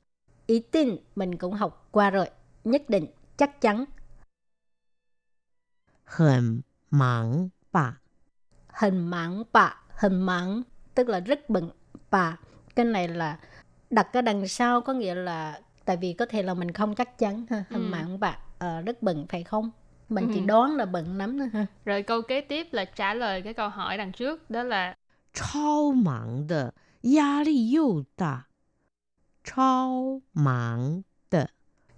[0.48, 2.30] Ý định mình cũng học qua rồi,
[2.64, 3.06] nhất định,
[3.38, 3.86] chắc chắn.
[6.04, 7.98] Hẳn mắng bạ
[8.68, 10.62] Hẳn mắng bạ hẳn mắng,
[10.96, 11.70] tức là rất bận
[12.12, 12.38] bạ,
[12.76, 13.40] Cái này là
[13.90, 17.18] đặt cái đằng sau có nghĩa là tại vì có thể là mình không chắc
[17.20, 17.88] chắn ha, hẳn ừ.
[17.92, 19.72] mắng bà, à, ờ, rất bận phải không?
[20.14, 20.46] mình chỉ ừ.
[20.46, 23.70] đoán là bận lắm thôi ha rồi câu kế tiếp là trả lời cái câu
[23.70, 24.96] hỏi đằng trước đó là
[25.34, 26.70] Chao mạng de,
[27.16, 28.46] yá li yu da.
[29.44, 31.46] Chao mạng de.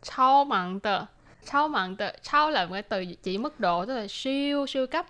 [0.01, 1.05] Chao mạng de.
[1.45, 2.13] Chao mạng de.
[2.21, 5.05] Chao là một cái từ chỉ mức độ, tức là siêu siêu cấp.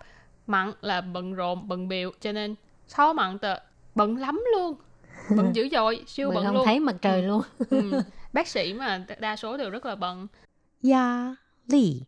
[0.48, 2.12] Mạng là bận rộn, bận biệu.
[2.20, 2.56] Cho nên
[2.88, 3.60] chao mạng de,
[3.96, 4.76] bận lắm luôn.
[5.38, 7.28] Bận dữ dội, siêu bận, bận không thấy mặt trời ừ.
[7.28, 7.42] luôn.
[7.70, 8.02] ừ.
[8.34, 10.28] Bác sĩ mà đa số đều rất là bận.
[10.92, 11.36] Yá
[11.68, 12.02] li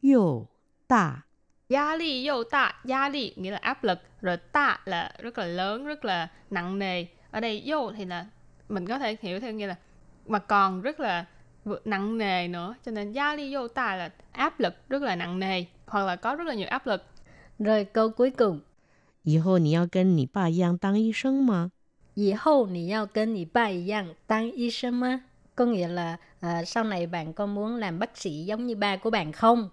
[0.00, 0.46] 又
[0.88, 1.22] 大。
[1.68, 5.46] Gia ly dâu tạ, gia ly nghĩa là áp lực, rồi tạ là rất là
[5.46, 7.06] lớn, rất là nặng nề.
[7.30, 8.26] Ở đây dâu thì là
[8.68, 9.76] mình có thể hiểu theo nghĩa là
[10.26, 11.24] mà còn rất là
[11.64, 12.74] vừa- nặng nề nữa.
[12.84, 16.16] Cho nên gia ly dâu tạ là áp lực rất là nặng nề, hoặc là
[16.16, 17.04] có rất là nhiều áp lực.
[17.58, 18.60] Rồi câu cuối cùng.
[19.22, 21.72] 以后你要跟你爸一样当医生吗？
[22.14, 25.22] 以后你要跟你爸一样当医生吗?
[25.56, 28.96] Có nghĩa là à, sau này bạn có muốn làm bác sĩ giống như ba
[28.96, 29.68] của bạn không?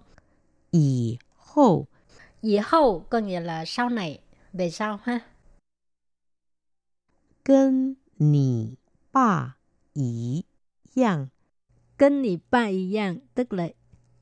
[0.72, 1.88] 以后
[2.42, 4.20] 以后 có nghĩa là sau này,
[4.54, 5.22] về sau ha.
[7.44, 8.78] 跟你
[9.12, 9.58] 爸
[9.94, 10.46] 一
[10.96, 11.30] 样
[11.98, 13.70] Kênh nhị ba y yang tức là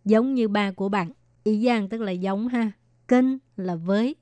[0.05, 1.11] giống như ba của bạn.
[1.43, 2.71] Y yang tức là giống ha.
[3.07, 4.15] Kênh là với.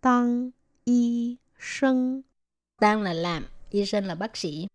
[0.00, 0.52] 当
[0.84, 2.24] 医生
[2.80, 3.44] Đang là làm.
[3.70, 4.68] Y sinh là bác sĩ.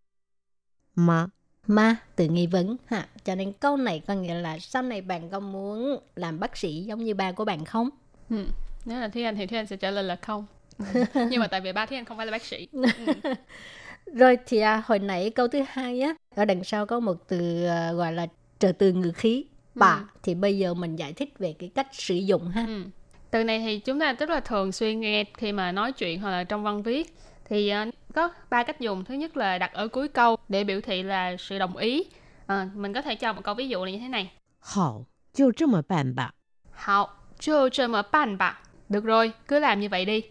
[0.95, 1.31] 吗？
[1.70, 3.08] Ma từ nghi vấn ha.
[3.24, 6.84] Cho nên câu này có nghĩa là sau này bạn có muốn làm bác sĩ
[6.84, 7.90] giống như ba của bạn không?
[8.30, 8.44] Ừ.
[8.84, 10.46] Nếu là Anh thì Anh sẽ trả lời là không.
[10.78, 10.84] Ừ.
[11.30, 12.68] Nhưng mà tại vì ba Anh không phải là bác sĩ.
[12.72, 12.82] Ừ.
[14.14, 17.64] Rồi thì à, hồi nãy câu thứ hai á, ở đằng sau có một từ
[17.66, 18.26] à, gọi là
[18.58, 19.44] trợ từ ngữ khí.
[19.74, 20.04] Bà Ừ.
[20.22, 22.64] thì bây giờ mình giải thích về cái cách sử dụng ha.
[22.68, 22.82] Ừ.
[23.30, 26.30] Từ này thì chúng ta rất là thường xuyên nghe khi mà nói chuyện hoặc
[26.30, 27.14] là trong văn viết
[27.49, 29.05] thì ờ, có ba cách dùng.
[29.05, 32.05] Thứ nhất là đặt ở cuối câu để biểu thị là sự đồng ý.
[32.47, 34.31] Ờ, mình có thể cho một câu ví dụ là như thế này.
[34.59, 36.33] 好，就这么办吧。
[36.71, 37.09] Hảo,
[37.39, 38.57] cho cho mở bàn bạc.
[38.89, 40.21] Được rồi, cứ làm như vậy đi.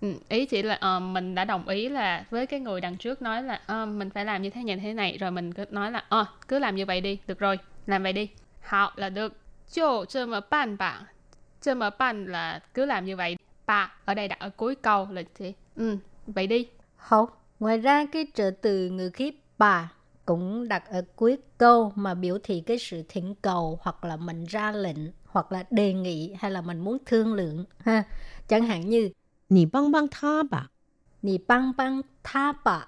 [0.00, 3.22] Ừ, ý chỉ là ờ, mình đã đồng ý là với cái người đằng trước
[3.22, 5.90] nói là ờ, mình phải làm như thế này thế này rồi mình cứ nói
[5.90, 8.28] là ờ cứ làm như vậy đi, được rồi, làm vậy đi.
[8.60, 9.36] Hảo là được.
[9.72, 11.00] Cho cho mở bàn bạc.
[11.62, 13.36] Cho mở bàn là cứ làm như vậy.
[13.66, 15.52] Bà ở đây đặt ở cuối câu là gì?
[15.76, 15.96] Ừ,
[16.27, 16.67] Vậy đi.
[16.95, 19.91] Không, ngoài ra cái trợ từ ngữ khí bà
[20.25, 24.45] cũng đặt ở cuối câu mà biểu thị cái sự thỉnh cầu hoặc là mình
[24.45, 28.03] ra lệnh hoặc là đề nghị hay là mình muốn thương lượng ha.
[28.47, 29.09] Chẳng hạn như
[29.49, 30.67] Nì băng băng tha bà.
[31.21, 32.87] Nì băng băng tha bà.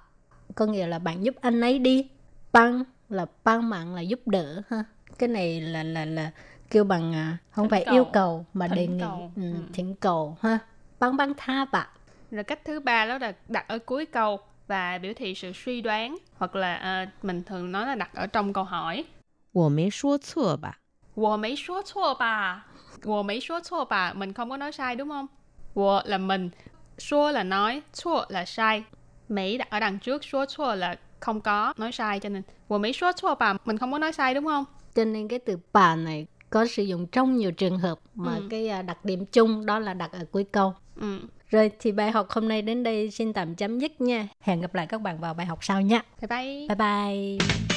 [0.55, 2.09] Có nghĩa là bạn giúp anh ấy đi.
[2.51, 4.83] Băng là băng mạng là giúp đỡ ha.
[5.17, 6.31] Cái này là là là
[6.69, 7.93] kêu bằng à, không thỉnh phải cầu.
[7.93, 9.31] yêu cầu mà thỉnh đề nghị cầu.
[9.35, 9.57] Ừ, ừ.
[9.73, 10.59] thỉnh cầu ha.
[10.99, 11.87] Băng băng tha bà
[12.30, 15.80] Rồi cách thứ ba đó là đặt ở cuối câu và biểu thị sự suy
[15.80, 19.04] đoán hoặc là ờ, mình thường nói là đặt ở trong câu hỏi.
[19.52, 20.78] 我没说错吧？
[21.14, 22.66] 我没说错吧？
[23.04, 24.14] 我没说错吧?
[24.14, 25.26] Mình không có nói sai đúng không?
[25.74, 26.50] 我 là mình,
[26.98, 28.84] 说 là nói, 错 là sai.
[29.28, 33.56] Mỹ đặt ở đằng trước, 说错 là không có nói sai cho nên 我没说错吧?
[33.64, 34.64] Mình không có nói sai đúng không?
[34.94, 38.46] Cho nên cái từ bà này có sử dụng trong nhiều trường hợp mà ừ.
[38.50, 40.74] cái à, đặc điểm chung đó là đặt ở cuối câu.
[40.96, 41.18] Ừ.
[41.49, 44.27] Rồi thì bài học hôm nay đến đây xin tạm chấm dứt nha.
[44.39, 46.01] Hẹn gặp lại các bạn vào bài học sau nha.
[46.21, 46.67] Bye bye.
[46.67, 47.76] Bye bye.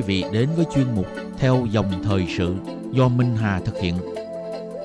[0.00, 1.06] Quý vị đến với chuyên mục
[1.38, 2.54] Theo dòng thời sự
[2.92, 3.94] do Minh Hà thực hiện.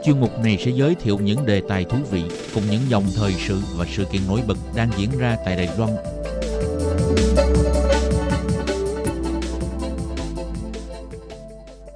[0.05, 2.23] Chuyên mục này sẽ giới thiệu những đề tài thú vị
[2.53, 5.69] cùng những dòng thời sự và sự kiện nổi bật đang diễn ra tại Đài
[5.77, 5.91] Loan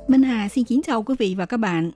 [0.07, 1.91] Minh Hà xin kính chào quý vị và các bạn.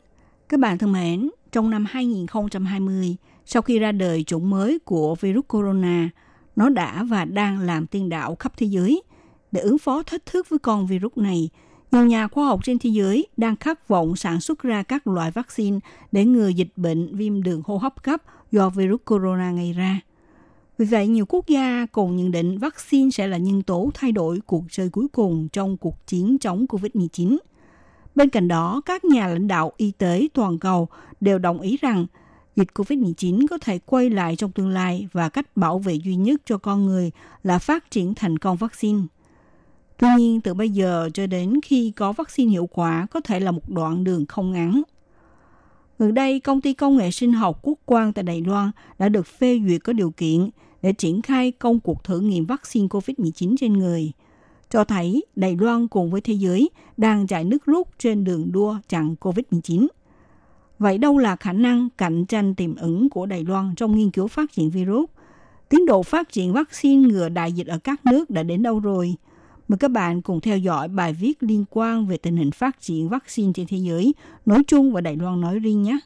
[0.50, 5.46] Các bạn thân mến, trong năm 2020, sau khi ra đời chủng mới của virus
[5.48, 6.10] corona,
[6.56, 9.02] nó đã và đang làm tiên đạo khắp thế giới.
[9.54, 11.50] Để ứng phó thách thức với con virus này,
[11.92, 15.32] nhiều nhà khoa học trên thế giới đang khát vọng sản xuất ra các loại
[15.32, 15.80] vaccine
[16.12, 20.00] để ngừa dịch bệnh viêm đường hô hấp cấp do virus corona gây ra.
[20.78, 24.40] Vì vậy, nhiều quốc gia cùng nhận định vaccine sẽ là nhân tố thay đổi
[24.46, 27.38] cuộc chơi cuối cùng trong cuộc chiến chống COVID-19–
[28.16, 30.88] Bên cạnh đó, các nhà lãnh đạo y tế toàn cầu
[31.22, 32.06] đều đồng ý rằng
[32.56, 36.42] dịch COVID-19 có thể quay lại trong tương lai và cách bảo vệ duy nhất
[36.46, 37.12] cho con người
[37.44, 39.02] là phát triển thành công vaccine.
[39.98, 43.52] Tuy nhiên, từ bây giờ cho đến khi có vaccine hiệu quả có thể là
[43.52, 44.82] một đoạn đường không ngắn.
[46.00, 49.28] Gần đây, công ty công nghệ sinh học quốc quan tại Đài Loan đã được
[49.28, 50.50] phê duyệt có điều kiện
[50.82, 54.12] để triển khai công cuộc thử nghiệm vaccine COVID-19 trên người–
[54.74, 58.78] cho thấy Đài Loan cùng với thế giới đang chạy nước rút trên đường đua
[58.90, 59.88] chặn COVID-19.
[60.80, 64.28] Vậy đâu là khả năng cạnh tranh tiềm ẩn của Đài Loan trong nghiên cứu
[64.28, 65.10] phát triển virus?
[65.70, 69.16] Tiến độ phát triển vaccine ngừa đại dịch ở các nước đã đến đâu rồi?
[69.68, 73.10] Mời các bạn cùng theo dõi bài viết liên quan về tình hình phát triển
[73.10, 74.14] vaccine trên thế giới,
[74.46, 75.98] nói chung và Đài Loan nói riêng nhé.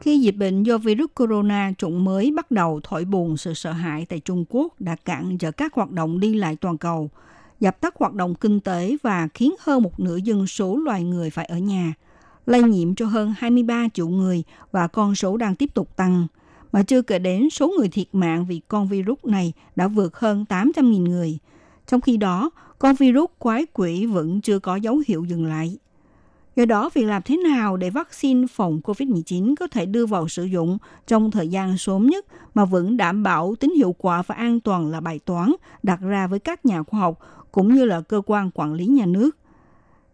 [0.00, 4.06] Khi dịch bệnh do virus corona chủng mới bắt đầu thổi bùng sự sợ hãi
[4.08, 7.10] tại Trung Quốc đã cản trở các hoạt động đi lại toàn cầu,
[7.60, 11.30] dập tắt hoạt động kinh tế và khiến hơn một nửa dân số loài người
[11.30, 11.94] phải ở nhà,
[12.46, 14.42] lây nhiễm cho hơn 23 triệu người
[14.72, 16.26] và con số đang tiếp tục tăng.
[16.72, 20.44] Mà chưa kể đến số người thiệt mạng vì con virus này đã vượt hơn
[20.48, 21.38] 800.000 người.
[21.86, 25.78] Trong khi đó, con virus quái quỷ vẫn chưa có dấu hiệu dừng lại.
[26.56, 30.44] Do đó, việc làm thế nào để vaccine phòng COVID-19 có thể đưa vào sử
[30.44, 34.60] dụng trong thời gian sớm nhất mà vẫn đảm bảo tính hiệu quả và an
[34.60, 37.18] toàn là bài toán đặt ra với các nhà khoa học
[37.58, 39.30] cũng như là cơ quan quản lý nhà nước.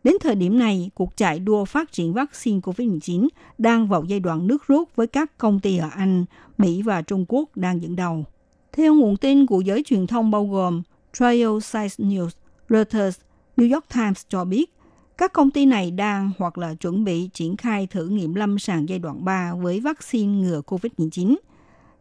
[0.05, 3.29] Đến thời điểm này, cuộc chạy đua phát triển vaccine COVID-19
[3.59, 6.25] đang vào giai đoạn nước rút với các công ty ở Anh,
[6.59, 8.25] Mỹ và Trung Quốc đang dẫn đầu.
[8.73, 12.29] Theo nguồn tin của giới truyền thông bao gồm Trial Science News,
[12.69, 13.21] Reuters,
[13.57, 14.75] New York Times cho biết,
[15.19, 18.89] các công ty này đang hoặc là chuẩn bị triển khai thử nghiệm lâm sàng
[18.89, 21.37] giai đoạn 3 với vaccine ngừa COVID-19,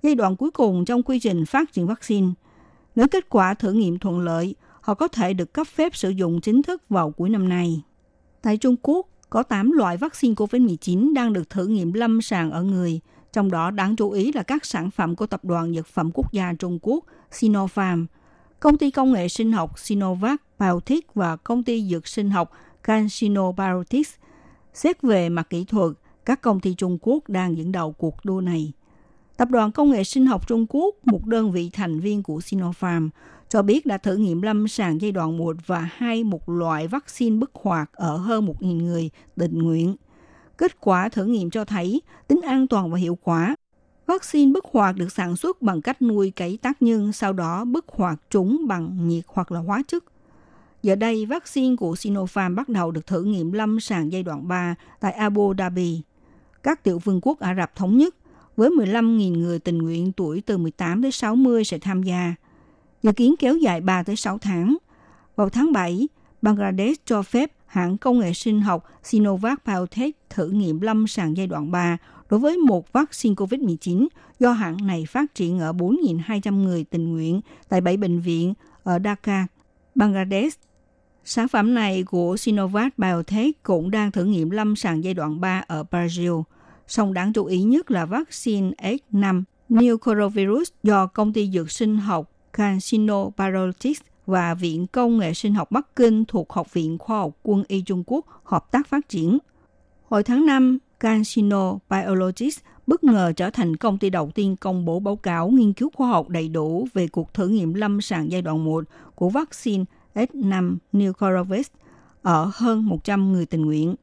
[0.03, 2.27] giai đoạn cuối cùng trong quy trình phát triển vaccine.
[2.95, 6.41] Nếu kết quả thử nghiệm thuận lợi, họ có thể được cấp phép sử dụng
[6.41, 7.81] chính thức vào cuối năm nay.
[8.41, 12.63] Tại Trung Quốc, có 8 loại vaccine COVID-19 đang được thử nghiệm lâm sàng ở
[12.63, 12.99] người,
[13.33, 16.31] trong đó đáng chú ý là các sản phẩm của Tập đoàn Dược phẩm Quốc
[16.31, 18.05] gia Trung Quốc Sinopharm,
[18.59, 22.51] công ty công nghệ sinh học Sinovac Biotech và công ty dược sinh học
[22.83, 24.13] CanSino Biotics.
[24.73, 25.91] Xét về mặt kỹ thuật,
[26.25, 28.71] các công ty Trung Quốc đang dẫn đầu cuộc đua này.
[29.37, 33.09] Tập đoàn Công nghệ Sinh học Trung Quốc, một đơn vị thành viên của Sinopharm,
[33.49, 37.37] cho biết đã thử nghiệm lâm sàng giai đoạn 1 và 2 một loại vaccine
[37.37, 39.95] bất hoạt ở hơn 1.000 người tình nguyện.
[40.57, 43.55] Kết quả thử nghiệm cho thấy tính an toàn và hiệu quả.
[44.07, 47.85] Vaccine bất hoạt được sản xuất bằng cách nuôi cấy tác nhân, sau đó bất
[47.87, 50.03] hoạt chúng bằng nhiệt hoặc là hóa chất.
[50.83, 54.75] Giờ đây, vaccine của Sinopharm bắt đầu được thử nghiệm lâm sàng giai đoạn 3
[54.99, 56.01] tại Abu Dhabi,
[56.63, 58.15] các tiểu vương quốc Ả Rập Thống Nhất,
[58.55, 62.35] với 15.000 người tình nguyện tuổi từ 18 đến 60 sẽ tham gia.
[63.03, 64.77] Dự kiến kéo dài 3 tới 6 tháng.
[65.35, 66.07] Vào tháng 7,
[66.41, 71.47] Bangladesh cho phép hãng công nghệ sinh học Sinovac Biotech thử nghiệm lâm sàng giai
[71.47, 71.97] đoạn 3
[72.29, 74.07] đối với một vaccine COVID-19
[74.39, 78.99] do hãng này phát triển ở 4.200 người tình nguyện tại 7 bệnh viện ở
[79.03, 79.47] Dhaka,
[79.95, 80.59] Bangladesh.
[81.25, 85.63] Sản phẩm này của Sinovac Biotech cũng đang thử nghiệm lâm sàng giai đoạn 3
[85.67, 86.43] ở Brazil.
[86.87, 91.97] Song đáng chú ý nhất là vaccine H5 New Coronavirus do công ty dược sinh
[91.97, 97.17] học CanSino Biologics và Viện Công nghệ Sinh học Bắc Kinh thuộc Học viện Khoa
[97.17, 99.37] học Quân y Trung Quốc hợp tác phát triển.
[100.09, 104.99] Hồi tháng 5, CanSino Biologics bất ngờ trở thành công ty đầu tiên công bố
[104.99, 108.41] báo cáo nghiên cứu khoa học đầy đủ về cuộc thử nghiệm lâm sàng giai
[108.41, 108.83] đoạn 1
[109.15, 111.67] của vaccine H5 New Coronavirus
[112.21, 113.95] ở hơn 100 người tình nguyện.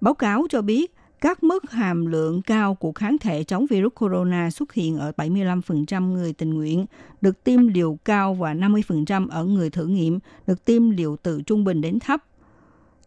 [0.00, 0.93] Báo cáo cho biết
[1.24, 6.12] các mức hàm lượng cao của kháng thể chống virus corona xuất hiện ở 75%
[6.12, 6.86] người tình nguyện,
[7.20, 11.64] được tiêm liều cao và 50% ở người thử nghiệm, được tiêm liều từ trung
[11.64, 12.24] bình đến thấp.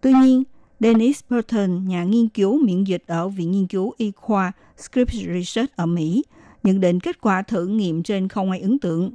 [0.02, 0.44] Tuy nhiên,
[0.80, 5.76] Dennis Burton, nhà nghiên cứu miễn dịch ở Viện Nghiên cứu Y khoa Scripps Research
[5.76, 6.24] ở Mỹ,
[6.64, 9.12] nhận định kết quả thử nghiệm trên không ai ấn tượng.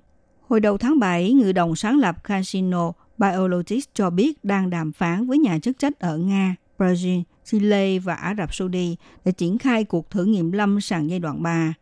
[0.48, 5.26] Hồi đầu tháng 7, người đồng sáng lập Casino Biologics cho biết đang đàm phán
[5.26, 9.84] với nhà chức trách ở Nga, Brazil, Chile và Ả Rập Saudi để triển khai
[9.84, 11.74] cuộc thử nghiệm lâm sàng giai đoạn 3.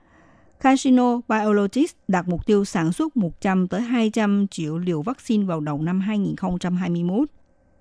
[0.60, 5.82] Casino Biologics đặt mục tiêu sản xuất 100 tới 200 triệu liều vaccine vào đầu
[5.82, 7.28] năm 2021.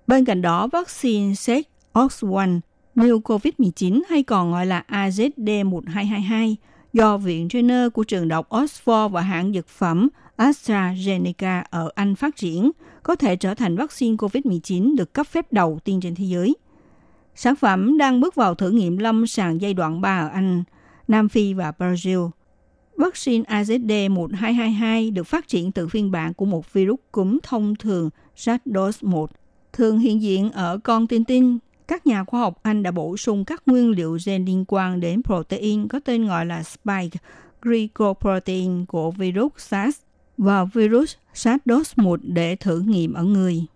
[0.06, 2.60] Bên cạnh đó, vaccine SEC OX1
[2.96, 6.54] New COVID-19 hay còn gọi là AZD1222
[6.92, 12.36] do Viện Trainer của trường đọc Oxford và hãng dược phẩm AstraZeneca ở Anh phát
[12.36, 12.70] triển,
[13.02, 16.54] có thể trở thành vaccine COVID-19 được cấp phép đầu tiên trên thế giới.
[17.34, 20.64] Sản phẩm đang bước vào thử nghiệm lâm sàng giai đoạn 3 ở Anh,
[21.08, 22.30] Nam Phi và Brazil.
[22.96, 29.26] Vaccine AZD1222 được phát triển từ phiên bản của một virus cúm thông thường SARS-CoV-1,
[29.72, 31.58] thường hiện diện ở con tin tin.
[31.88, 35.22] Các nhà khoa học Anh đã bổ sung các nguyên liệu gen liên quan đến
[35.22, 37.18] protein có tên gọi là spike
[37.62, 39.98] glycoprotein của virus SARS
[40.38, 43.66] và virus SARS-CoV-1 để thử nghiệm ở người.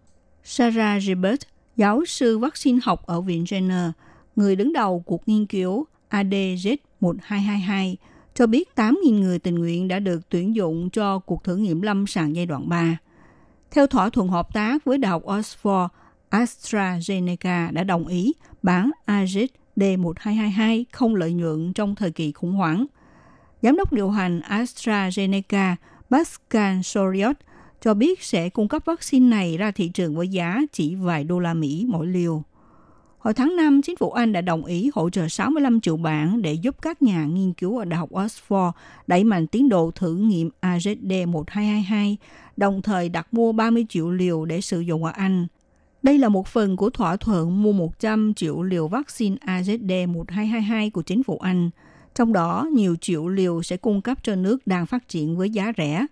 [0.45, 1.41] Sarah Gilbert,
[1.77, 3.91] giáo sư vaccine học ở Viện Jenner,
[4.37, 7.95] người đứng đầu cuộc nghiên cứu ADZ1222,
[8.35, 12.07] cho biết 8.000 người tình nguyện đã được tuyển dụng cho cuộc thử nghiệm lâm
[12.07, 12.99] sàng giai đoạn 3.
[13.71, 15.89] Theo thỏa thuận hợp tác với Đại học Oxford,
[16.31, 22.87] AstraZeneca đã đồng ý bán AZD1222 không lợi nhuận trong thời kỳ khủng hoảng.
[23.63, 25.75] Giám đốc điều hành AstraZeneca
[26.11, 27.37] Pascal Soriot
[27.85, 31.39] cho biết sẽ cung cấp vaccine này ra thị trường với giá chỉ vài đô
[31.39, 32.43] la Mỹ mỗi liều.
[33.19, 36.53] Hồi tháng 5, chính phủ Anh đã đồng ý hỗ trợ 65 triệu bảng để
[36.53, 38.73] giúp các nhà nghiên cứu ở Đại học Oxford
[39.07, 42.17] đẩy mạnh tiến độ thử nghiệm AZD1222,
[42.57, 45.47] đồng thời đặt mua 30 triệu liều để sử dụng ở Anh.
[46.03, 51.23] Đây là một phần của thỏa thuận mua 100 triệu liều vaccine AZD1222 của chính
[51.23, 51.71] phủ Anh.
[52.15, 55.73] Trong đó, nhiều triệu liều sẽ cung cấp cho nước đang phát triển với giá
[55.77, 56.07] rẻ.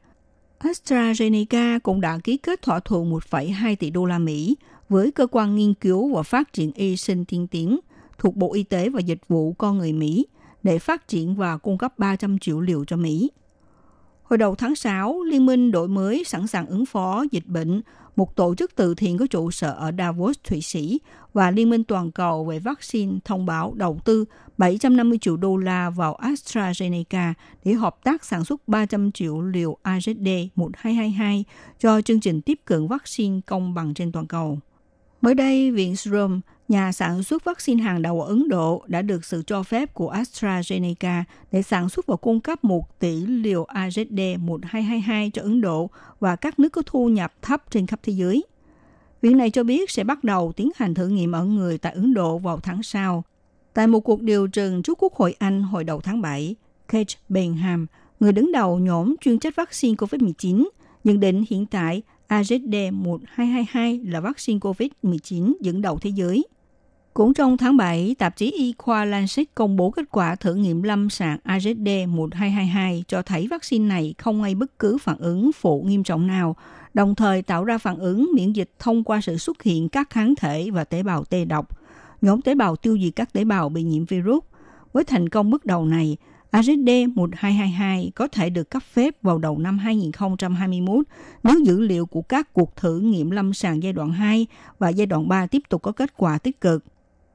[0.62, 4.56] AstraZeneca cũng đã ký kết thỏa thuận 1,2 tỷ đô la Mỹ
[4.88, 7.80] với cơ quan nghiên cứu và phát triển y sinh tiên tiến
[8.18, 10.26] thuộc Bộ Y tế và Dịch vụ Con Người Mỹ
[10.62, 13.30] để phát triển và cung cấp 300 triệu liều cho Mỹ.
[14.22, 17.82] Hồi đầu tháng 6, Liên minh đổi mới sẵn sàng ứng phó dịch bệnh,
[18.16, 21.00] một tổ chức từ thiện có trụ sở ở Davos, Thụy Sĩ
[21.32, 24.24] và Liên minh toàn cầu về vaccine thông báo đầu tư
[24.58, 27.32] 750 triệu đô la vào AstraZeneca
[27.64, 31.42] để hợp tác sản xuất 300 triệu liều AZD1222
[31.78, 34.58] cho chương trình tiếp cận vaccine công bằng trên toàn cầu.
[35.22, 39.24] Mới đây, Viện Serum, nhà sản xuất vaccine hàng đầu ở Ấn Độ, đã được
[39.24, 45.30] sự cho phép của AstraZeneca để sản xuất và cung cấp 1 tỷ liều AZD1222
[45.32, 48.44] cho Ấn Độ và các nước có thu nhập thấp trên khắp thế giới.
[49.22, 52.14] Viện này cho biết sẽ bắt đầu tiến hành thử nghiệm ở người tại Ấn
[52.14, 53.24] Độ vào tháng sau.
[53.74, 56.54] Tại một cuộc điều trần trước Quốc hội Anh hồi đầu tháng 7,
[56.88, 57.86] Kate Benham,
[58.20, 60.68] người đứng đầu nhóm chuyên trách vaccine COVID-19,
[61.04, 66.44] nhận định hiện tại AZD1222 là vaccine COVID-19 dẫn đầu thế giới.
[67.14, 70.82] Cũng trong tháng 7, tạp chí y khoa Lancet công bố kết quả thử nghiệm
[70.82, 76.04] lâm sàng AZD1222 cho thấy vaccine này không gây bất cứ phản ứng phụ nghiêm
[76.04, 76.56] trọng nào,
[76.94, 80.34] đồng thời tạo ra phản ứng miễn dịch thông qua sự xuất hiện các kháng
[80.34, 81.78] thể và tế bào T độc.
[82.20, 84.44] Nhóm tế bào tiêu diệt các tế bào bị nhiễm virus.
[84.92, 86.16] Với thành công bước đầu này,
[86.52, 91.04] AZD1222 có thể được cấp phép vào đầu năm 2021
[91.42, 94.46] nếu dữ liệu của các cuộc thử nghiệm lâm sàng giai đoạn 2
[94.78, 96.84] và giai đoạn 3 tiếp tục có kết quả tích cực.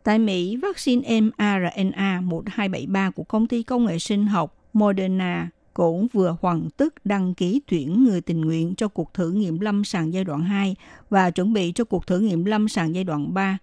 [0.03, 6.37] Tại Mỹ, vaccine mRNA 1273 của công ty công nghệ sinh học Moderna cũng vừa
[6.41, 10.23] hoàn tất đăng ký tuyển người tình nguyện cho cuộc thử nghiệm lâm sàng giai
[10.23, 10.75] đoạn 2
[11.09, 13.57] và chuẩn bị cho cuộc thử nghiệm lâm sàng giai đoạn 3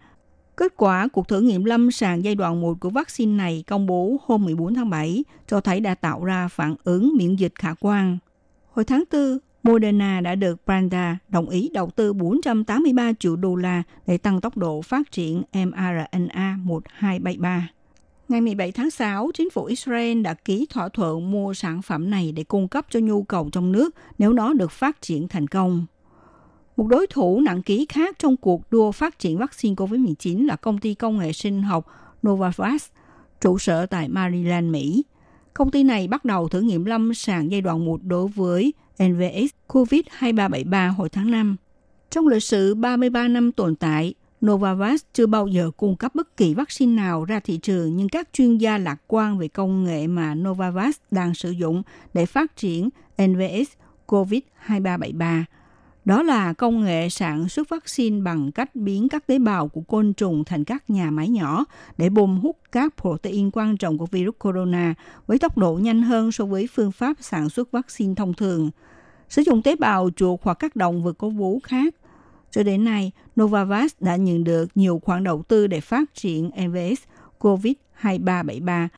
[0.56, 4.16] Kết quả cuộc thử nghiệm lâm sàng giai đoạn 1 của vaccine này công bố
[4.24, 8.18] hôm 14 tháng 7 cho thấy đã tạo ra phản ứng miễn dịch khả quan.
[8.70, 13.82] Hồi tháng 4, Moderna đã được Branda đồng ý đầu tư 483 triệu đô la
[14.06, 17.68] để tăng tốc độ phát triển mRNA 1273.
[18.28, 22.32] Ngày 17 tháng 6, chính phủ Israel đã ký thỏa thuận mua sản phẩm này
[22.32, 25.86] để cung cấp cho nhu cầu trong nước nếu nó được phát triển thành công.
[26.76, 30.78] Một đối thủ nặng ký khác trong cuộc đua phát triển vaccine COVID-19 là công
[30.78, 31.86] ty công nghệ sinh học
[32.26, 32.86] Novavax,
[33.40, 35.04] trụ sở tại Maryland, Mỹ.
[35.54, 39.50] Công ty này bắt đầu thử nghiệm lâm sàng giai đoạn 1 đối với NVX
[39.68, 41.56] COVID-2373 hồi tháng 5.
[42.10, 44.14] Trong lịch sử 33 năm tồn tại,
[44.46, 48.28] Novavax chưa bao giờ cung cấp bất kỳ vaccine nào ra thị trường nhưng các
[48.32, 51.82] chuyên gia lạc quan về công nghệ mà Novavax đang sử dụng
[52.14, 53.72] để phát triển NVX
[54.06, 55.44] COVID-2373
[56.04, 60.12] đó là công nghệ sản xuất vaccine bằng cách biến các tế bào của côn
[60.12, 61.64] trùng thành các nhà máy nhỏ
[61.98, 64.94] để bơm hút các protein quan trọng của virus corona
[65.26, 68.70] với tốc độ nhanh hơn so với phương pháp sản xuất vaccine thông thường.
[69.28, 71.94] Sử dụng tế bào chuột hoặc các động vật có vú khác.
[72.50, 77.02] Cho đến nay, Novavax đã nhận được nhiều khoản đầu tư để phát triển MVS
[77.40, 78.88] COVID-2373,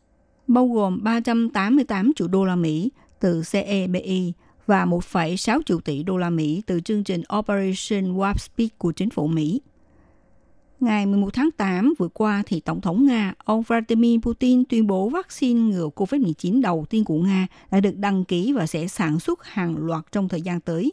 [0.47, 2.91] bao gồm 388 triệu đô la Mỹ
[3.21, 4.33] từ CEBI,
[4.67, 9.11] và 1,6 triệu tỷ đô la Mỹ từ chương trình Operation Warp Speed của chính
[9.11, 9.61] phủ Mỹ.
[10.81, 15.09] Ngày 11 tháng 8 vừa qua, thì Tổng thống Nga ông Vladimir Putin tuyên bố
[15.09, 19.45] vaccine ngừa COVID-19 đầu tiên của Nga đã được đăng ký và sẽ sản xuất
[19.45, 20.93] hàng loạt trong thời gian tới.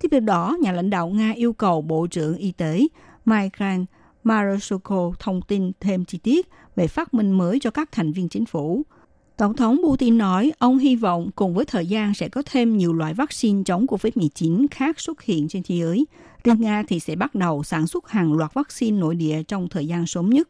[0.00, 2.86] Tiếp theo đó, nhà lãnh đạo Nga yêu cầu Bộ trưởng Y tế
[3.24, 3.80] Mikhail
[4.24, 8.46] Marashko thông tin thêm chi tiết về phát minh mới cho các thành viên chính
[8.46, 8.82] phủ–
[9.40, 12.92] Tổng thống Putin nói ông hy vọng cùng với thời gian sẽ có thêm nhiều
[12.92, 16.06] loại vaccine chống COVID-19 khác xuất hiện trên thế giới.
[16.44, 19.86] Riêng Nga thì sẽ bắt đầu sản xuất hàng loạt vaccine nội địa trong thời
[19.86, 20.48] gian sớm nhất.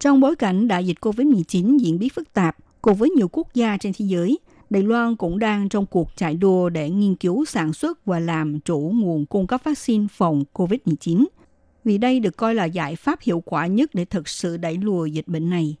[0.00, 3.76] Trong bối cảnh đại dịch COVID-19 diễn biến phức tạp, cùng với nhiều quốc gia
[3.76, 4.38] trên thế giới,
[4.74, 8.60] Đài Loan cũng đang trong cuộc chạy đua để nghiên cứu sản xuất và làm
[8.60, 11.24] chủ nguồn cung cấp vaccine phòng COVID-19,
[11.84, 15.10] vì đây được coi là giải pháp hiệu quả nhất để thực sự đẩy lùi
[15.10, 15.76] dịch bệnh này.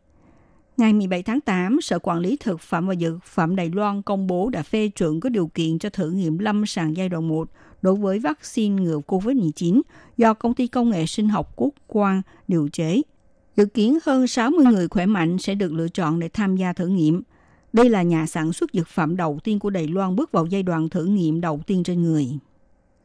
[0.76, 4.26] Ngày 17 tháng 8, Sở Quản lý Thực phẩm và Dược phẩm Đài Loan công
[4.26, 7.48] bố đã phê chuẩn có điều kiện cho thử nghiệm lâm sàng giai đoạn 1
[7.82, 9.80] đối với vaccine ngừa COVID-19
[10.16, 13.02] do công ty công nghệ sinh học quốc quang điều chế.
[13.56, 16.86] Dự kiến hơn 60 người khỏe mạnh sẽ được lựa chọn để tham gia thử
[16.86, 17.22] nghiệm–
[17.74, 20.62] đây là nhà sản xuất dược phẩm đầu tiên của Đài Loan bước vào giai
[20.62, 22.28] đoạn thử nghiệm đầu tiên trên người.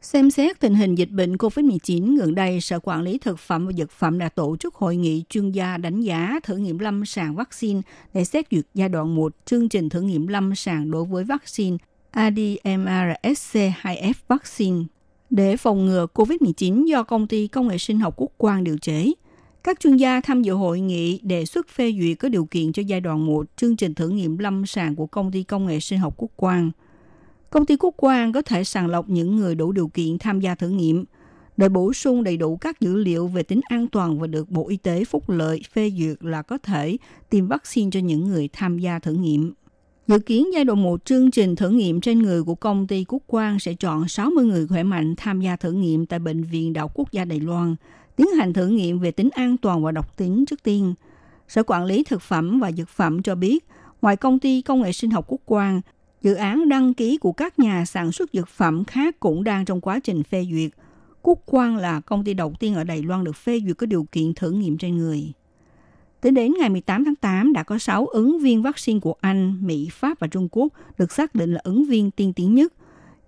[0.02, 3.72] Xem xét tình hình dịch bệnh COVID-19, gần đây Sở Quản lý Thực phẩm và
[3.72, 7.34] Dược phẩm đã tổ chức hội nghị chuyên gia đánh giá thử nghiệm lâm sàng
[7.34, 7.80] vaccine
[8.14, 11.76] để xét duyệt giai đoạn 1 chương trình thử nghiệm lâm sàng đối với vaccine
[12.12, 14.84] ADMRSC2F vaccine
[15.30, 19.12] để phòng ngừa COVID-19 do công ty công nghệ sinh học quốc quang điều chế.
[19.64, 22.82] Các chuyên gia tham dự hội nghị đề xuất phê duyệt có điều kiện cho
[22.86, 25.98] giai đoạn 1 chương trình thử nghiệm lâm sàng của công ty công nghệ sinh
[25.98, 26.70] học Quốc Quang.
[27.50, 30.54] Công ty Quốc Quang có thể sàng lọc những người đủ điều kiện tham gia
[30.54, 31.04] thử nghiệm,
[31.56, 34.68] để bổ sung đầy đủ các dữ liệu về tính an toàn và được Bộ
[34.68, 36.96] Y tế Phúc Lợi phê duyệt là có thể
[37.30, 39.52] tiêm vaccine cho những người tham gia thử nghiệm.
[40.06, 43.22] Dự kiến giai đoạn 1 chương trình thử nghiệm trên người của công ty Quốc
[43.26, 46.90] Quang sẽ chọn 60 người khỏe mạnh tham gia thử nghiệm tại Bệnh viện Đạo
[46.94, 47.76] Quốc gia Đài Loan–
[48.20, 50.94] tiến hành thử nghiệm về tính an toàn và độc tính trước tiên.
[51.48, 53.64] Sở Quản lý Thực phẩm và Dược phẩm cho biết,
[54.02, 55.80] ngoài công ty công nghệ sinh học quốc quang,
[56.22, 59.80] dự án đăng ký của các nhà sản xuất dược phẩm khác cũng đang trong
[59.80, 60.70] quá trình phê duyệt.
[61.22, 64.06] Quốc Quang là công ty đầu tiên ở Đài Loan được phê duyệt có điều
[64.12, 65.32] kiện thử nghiệm trên người.
[66.20, 69.88] Tính đến ngày 18 tháng 8 đã có 6 ứng viên vaccine của Anh, Mỹ,
[69.92, 72.72] Pháp và Trung Quốc được xác định là ứng viên tiên tiến nhất.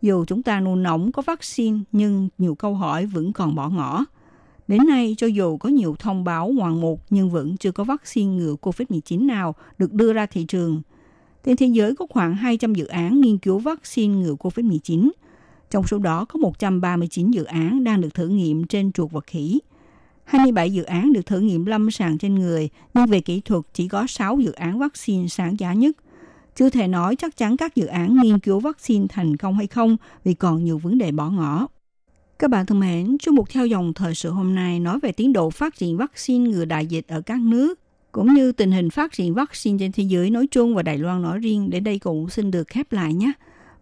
[0.02, 4.04] Dù chúng ta nôn nóng có vaccine nhưng nhiều câu hỏi vẫn còn bỏ ngỏ.
[4.72, 8.32] Đến nay, cho dù có nhiều thông báo ngoạn mục nhưng vẫn chưa có vaccine
[8.32, 10.82] ngừa COVID-19 nào được đưa ra thị trường.
[11.44, 15.10] Trên thế giới có khoảng 200 dự án nghiên cứu vaccine ngừa COVID-19.
[15.70, 19.60] Trong số đó có 139 dự án đang được thử nghiệm trên chuột vật khỉ.
[20.24, 23.88] 27 dự án được thử nghiệm lâm sàng trên người, nhưng về kỹ thuật chỉ
[23.88, 25.96] có 6 dự án vaccine sáng giá nhất.
[26.56, 29.96] chưa thể nói chắc chắn các dự án nghiên cứu vaccine thành công hay không
[30.24, 31.68] vì còn nhiều vấn đề bỏ ngỏ.
[32.42, 35.32] Các bạn thân mến, chương mục theo dòng thời sự hôm nay nói về tiến
[35.32, 37.80] độ phát triển vaccine ngừa đại dịch ở các nước,
[38.12, 41.22] cũng như tình hình phát triển vaccine trên thế giới nói chung và Đài Loan
[41.22, 41.70] nói riêng.
[41.70, 43.32] Đến đây cũng xin được khép lại nhé.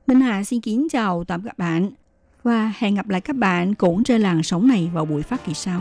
[0.07, 1.91] Minh Hà xin kính chào tạm các bạn
[2.43, 5.55] và hẹn gặp lại các bạn cũng trên làn sóng này vào buổi phát kỳ
[5.55, 5.81] sau.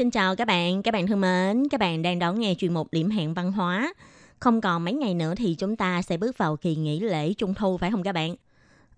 [0.00, 2.88] Xin chào các bạn, các bạn thân mến, các bạn đang đón nghe chuyên mục
[2.92, 3.94] điểm hẹn văn hóa.
[4.38, 7.54] Không còn mấy ngày nữa thì chúng ta sẽ bước vào kỳ nghỉ lễ Trung
[7.54, 8.36] Thu phải không các bạn?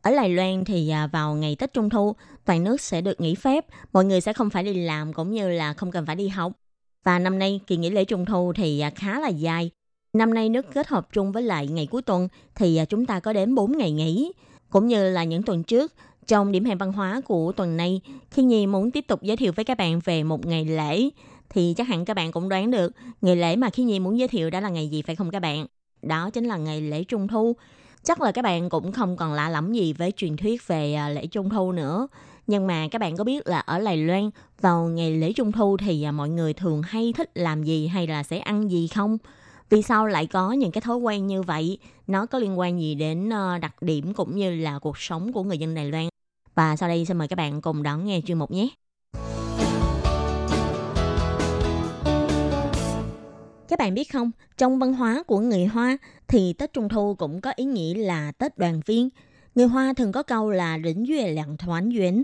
[0.02, 3.34] Ở Đài Loan thì à, vào ngày Tết Trung Thu, toàn nước sẽ được nghỉ
[3.34, 6.28] phép, mọi người sẽ không phải đi làm cũng như là không cần phải đi
[6.28, 6.52] học.
[7.04, 9.70] Và năm nay kỳ nghỉ lễ Trung Thu thì à, khá là dài.
[10.12, 13.20] Năm nay nước kết hợp chung với lại ngày cuối tuần thì à, chúng ta
[13.20, 14.32] có đến 4 ngày nghỉ.
[14.70, 15.92] Cũng như là những tuần trước,
[16.26, 18.00] trong điểm hẹn văn hóa của tuần này,
[18.30, 21.08] khi Nhi muốn tiếp tục giới thiệu với các bạn về một ngày lễ,
[21.48, 24.28] thì chắc hẳn các bạn cũng đoán được ngày lễ mà khi Nhi muốn giới
[24.28, 25.66] thiệu đó là ngày gì phải không các bạn?
[26.02, 27.56] Đó chính là ngày lễ Trung Thu.
[28.04, 31.08] Chắc là các bạn cũng không còn lạ lẫm gì với truyền thuyết về à,
[31.08, 32.08] lễ Trung Thu nữa.
[32.46, 35.76] Nhưng mà các bạn có biết là ở Lài Loan vào ngày lễ Trung Thu
[35.76, 39.18] thì à, mọi người thường hay thích làm gì hay là sẽ ăn gì không?
[39.70, 41.78] Vì sao lại có những cái thói quen như vậy?
[42.06, 45.42] Nó có liên quan gì đến ờ, đặc điểm cũng như là cuộc sống của
[45.42, 46.11] người dân Đài Loan?
[46.54, 48.68] Và sau đây xin mời các bạn cùng đón nghe chuyên mục nhé.
[53.68, 55.98] Các bạn biết không, trong văn hóa của người Hoa
[56.28, 59.08] thì Tết Trung Thu cũng có ý nghĩa là Tết đoàn viên.
[59.54, 62.22] Người Hoa thường có câu là rỉnh duyệt lặng thoáng duyên.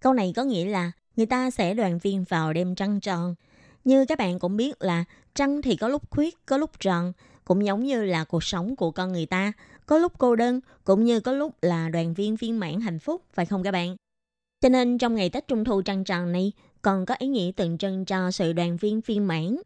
[0.00, 3.34] Câu này có nghĩa là người ta sẽ đoàn viên vào đêm trăng tròn.
[3.84, 5.04] Như các bạn cũng biết là
[5.34, 7.12] trăng thì có lúc khuyết, có lúc tròn,
[7.44, 9.52] cũng giống như là cuộc sống của con người ta,
[9.88, 13.22] có lúc cô đơn, cũng như có lúc là đoàn viên viên mãn hạnh phúc,
[13.32, 13.96] phải không các bạn?
[14.60, 17.78] Cho nên trong ngày Tết Trung Thu trăng tròn này còn có ý nghĩa tượng
[17.78, 19.56] trưng cho sự đoàn viên viên mãn.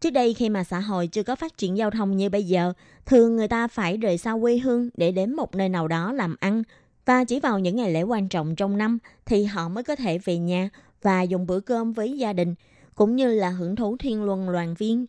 [0.00, 2.72] Trước đây khi mà xã hội chưa có phát triển giao thông như bây giờ,
[3.06, 6.36] thường người ta phải rời xa quê hương để đến một nơi nào đó làm
[6.40, 6.62] ăn.
[7.04, 10.18] Và chỉ vào những ngày lễ quan trọng trong năm thì họ mới có thể
[10.18, 10.70] về nhà
[11.02, 12.54] và dùng bữa cơm với gia đình,
[12.94, 15.06] cũng như là hưởng thụ thiên luân đoàn viên.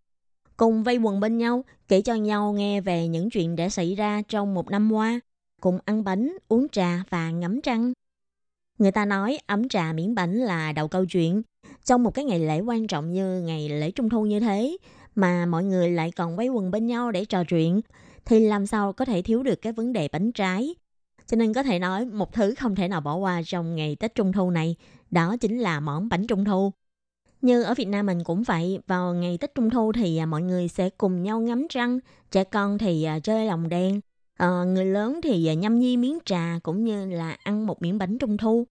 [0.60, 4.22] Cùng vây quần bên nhau, kể cho nhau nghe về những chuyện đã xảy ra
[4.28, 5.20] trong một năm qua,
[5.62, 7.94] cùng ăn bánh, uống trà và ngắm trăng.
[8.78, 11.42] Người ta nói ấm trà miếng bánh là đầu câu chuyện.
[11.86, 14.78] Trong một cái ngày lễ quan trọng như ngày lễ Trung Thu như thế,
[15.16, 17.82] mà mọi người lại còn quay quần bên nhau để trò chuyện,
[18.26, 20.76] thì làm sao có thể thiếu được cái vấn đề bánh trái.
[21.28, 24.16] Cho nên có thể nói một thứ không thể nào bỏ qua trong ngày Tết
[24.16, 24.76] Trung Thu này,
[25.12, 26.72] đó chính là món bánh Trung Thu.
[27.42, 30.42] Như ở Việt Nam mình cũng vậy, vào ngày Tết Trung Thu thì à, mọi
[30.42, 32.00] người sẽ cùng nhau ngắm trăng,
[32.32, 34.02] trẻ con thì à, chơi lồng đèn,
[34.38, 37.98] ờ, người lớn thì à, nhâm nhi miếng trà cũng như là ăn một miếng
[37.98, 38.68] bánh Trung Thu.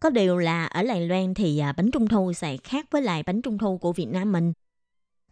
[0.00, 3.42] Có điều là ở Đài Loan thì bánh Trung Thu sẽ khác với lại bánh
[3.42, 4.52] Trung Thu của Việt Nam mình.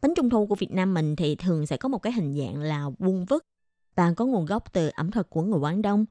[0.03, 2.61] Bánh Trung Thu của Việt Nam mình thì thường sẽ có một cái hình dạng
[2.61, 3.45] là vuông vức
[3.95, 6.05] và có nguồn gốc từ ẩm thực của người Quảng Đông.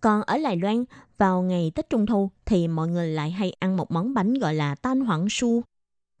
[0.00, 0.84] Còn ở Đài Loan,
[1.18, 4.54] vào ngày Tết Trung Thu thì mọi người lại hay ăn một món bánh gọi
[4.54, 5.62] là tan hoảng su.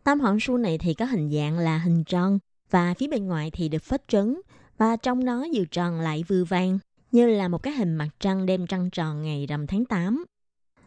[0.04, 2.38] Tam hoàng su này thì có hình dạng là hình tròn
[2.70, 4.40] và phía bên ngoài thì được phết trứng
[4.78, 6.78] và trong nó vừa tròn lại vừa vàng
[7.12, 10.24] như là một cái hình mặt trăng đêm trăng tròn ngày rằm tháng 8.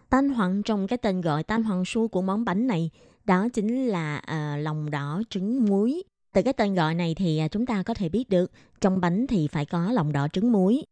[0.09, 2.89] Tan hoàng trong cái tên gọi tan hoàng su của món bánh này
[3.25, 6.03] đó chính là uh, lòng đỏ trứng muối.
[6.33, 8.51] Từ cái tên gọi này thì à, chúng ta có thể biết được
[8.81, 10.83] trong bánh thì phải có lòng đỏ trứng muối.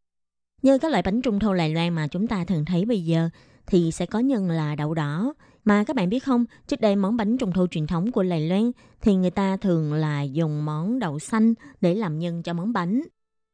[0.61, 3.30] Như các loại bánh trung thu Đài Loan mà chúng ta thường thấy bây giờ
[3.67, 5.34] thì sẽ có nhân là đậu đỏ,
[5.70, 8.49] mà các bạn biết không, trước đây món bánh trung thu truyền thống của Lài
[8.49, 12.74] Loan thì người ta thường là dùng món đậu xanh để làm nhân cho món
[12.74, 13.01] bánh.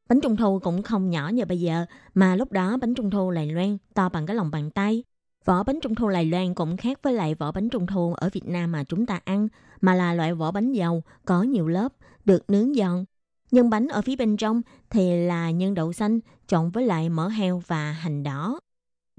[0.08, 3.30] Bánh trung thu cũng không nhỏ như bây giờ, mà lúc đó bánh trung thu
[3.30, 5.04] Lài Loan to bằng cái lòng bàn tay.
[5.44, 8.28] Vỏ bánh trung thu Lài Loan cũng khác với lại vỏ bánh trung thu ở
[8.32, 9.48] Việt Nam mà chúng ta ăn,
[9.80, 11.92] mà là loại vỏ bánh dầu có nhiều lớp,
[12.24, 13.04] được nướng giòn.
[13.50, 17.28] Nhân bánh ở phía bên trong thì là nhân đậu xanh trộn với lại mỡ
[17.28, 18.60] heo và hành đỏ.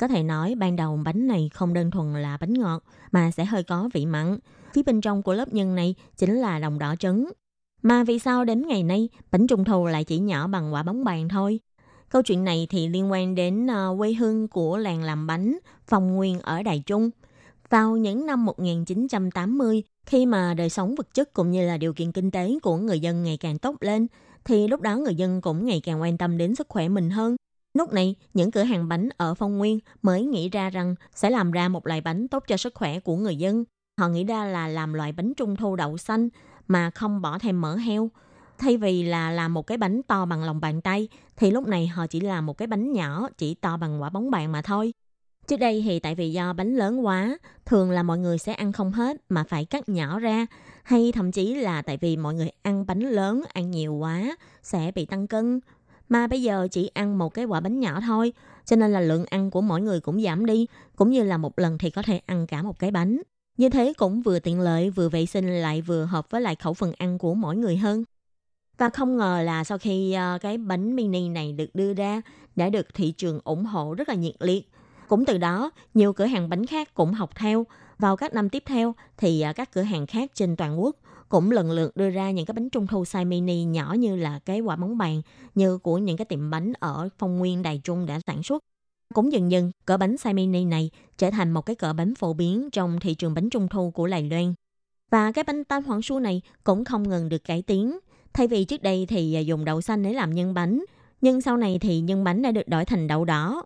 [0.02, 3.46] Có thể nói ban đầu bánh này không đơn thuần là bánh ngọt mà sẽ
[3.46, 4.38] hơi có vị mặn.
[4.74, 7.32] Phía bên trong của lớp nhân này chính là đồng đỏ trứng.
[7.82, 11.04] Mà vì sao đến ngày nay bánh trung thu lại chỉ nhỏ bằng quả bóng
[11.04, 11.60] bàn thôi?
[12.10, 16.16] Câu chuyện này thì liên quan đến ờ, quê hương của làng làm bánh Phong
[16.16, 17.10] Nguyên ở Đài Trung.
[17.70, 22.12] Vào những năm 1980, khi mà đời sống vật chất cũng như là điều kiện
[22.12, 24.08] kinh tế của người dân ngày càng tốt lên,
[24.46, 27.36] thì lúc đó người dân cũng ngày càng quan tâm đến sức khỏe mình hơn.
[27.74, 31.52] Lúc này, những cửa hàng bánh ở Phong Nguyên mới nghĩ ra rằng sẽ làm
[31.52, 33.64] ra một loại bánh tốt cho sức khỏe của người dân.
[34.00, 36.30] Họ nghĩ ra là làm loại bánh trung thu đậu xanh
[36.68, 38.10] mà không bỏ thêm mỡ heo.
[38.58, 41.88] Thay vì là làm một cái bánh to bằng lòng bàn tay, thì lúc này
[41.88, 44.94] họ chỉ làm một cái bánh nhỏ chỉ to bằng quả bóng bàn mà thôi.
[45.48, 48.72] Trước đây thì tại vì do bánh lớn quá, thường là mọi người sẽ ăn
[48.72, 50.46] không hết mà phải cắt nhỏ ra,
[50.84, 54.92] hay thậm chí là tại vì mọi người ăn bánh lớn, ăn nhiều quá sẽ
[54.96, 55.60] bị tăng cân.
[56.10, 58.34] Mà bây giờ chỉ ăn một cái quả bánh nhỏ thôi,
[58.66, 61.60] cho nên là lượng ăn của mỗi người cũng giảm đi, cũng như là một
[61.60, 63.22] lần thì có thể ăn cả một cái bánh.
[63.58, 66.74] Như thế cũng vừa tiện lợi, vừa vệ sinh lại vừa hợp với lại khẩu
[66.74, 68.04] phần ăn của mỗi người hơn.
[68.78, 72.22] Và không ngờ là sau khi ờ, cái bánh mini này được đưa ra
[72.56, 74.72] đã được thị trường ủng hộ rất là nhiệt liệt.
[75.08, 77.66] Cũng từ đó, nhiều cửa hàng bánh khác cũng học theo.
[78.00, 80.96] Vào các năm tiếp theo thì ờ, các cửa hàng khác trên toàn quốc
[81.30, 84.40] cũng lần lượt đưa ra những cái bánh trung thu size mini nhỏ như là
[84.40, 85.22] cái quả bóng bàn
[85.56, 88.64] như của những cái tiệm bánh ở Phong Nguyên Đài Trung đã sản xuất.
[89.14, 92.34] Cũng dần dần, cỡ bánh size mini này trở thành một cái cỡ bánh phổ
[92.34, 94.54] biến trong thị trường bánh trung thu của Lài Loan.
[95.12, 98.00] Và cái bánh tam hoàng su này cũng không ngừng được cải tiến.
[98.34, 100.84] Thay vì trước đây thì à, dùng đậu xanh để làm nhân bánh,
[101.22, 103.64] nhưng sau này thì nhân bánh đã được đổi thành đậu đỏ.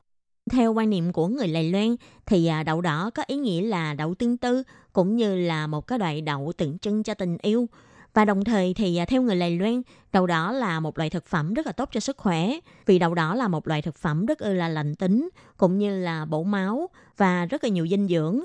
[0.51, 1.95] Theo quan niệm của người Đài Loan
[2.25, 5.87] thì à, đậu đỏ có ý nghĩa là đậu tương tư cũng như là một
[5.87, 7.69] cái loại đậu tượng trưng cho tình yêu.
[8.13, 9.81] Và đồng thời thì à, theo người Đài Loan,
[10.13, 12.51] đậu đỏ là một loại thực phẩm rất là tốt cho sức khỏe.
[12.85, 16.25] Vì đậu đỏ là một loại thực phẩm rất là lành tính, cũng như là
[16.25, 18.39] bổ máu và rất là nhiều dinh dưỡng.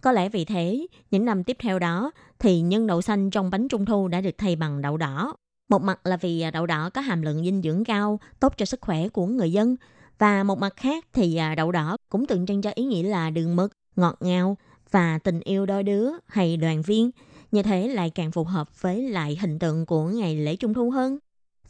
[0.00, 3.68] Có lẽ vì thế, những năm tiếp theo đó thì nhân đậu xanh trong bánh
[3.68, 5.34] trung thu đã được thay bằng đậu đỏ.
[5.68, 8.64] Một mặt là vì à, đậu đỏ có hàm lượng dinh dưỡng cao, tốt cho
[8.64, 9.76] sức khỏe của người dân.
[10.18, 13.30] Và một mặt khác thì à, đậu đỏ cũng tượng trưng cho ý nghĩa là
[13.30, 14.56] đường mực, ngọt ngào
[14.90, 17.10] và tình yêu đôi đứa hay đoàn viên.
[17.52, 20.90] Như thế lại càng phù hợp với lại hình tượng của ngày lễ trung thu
[20.90, 21.18] hơn.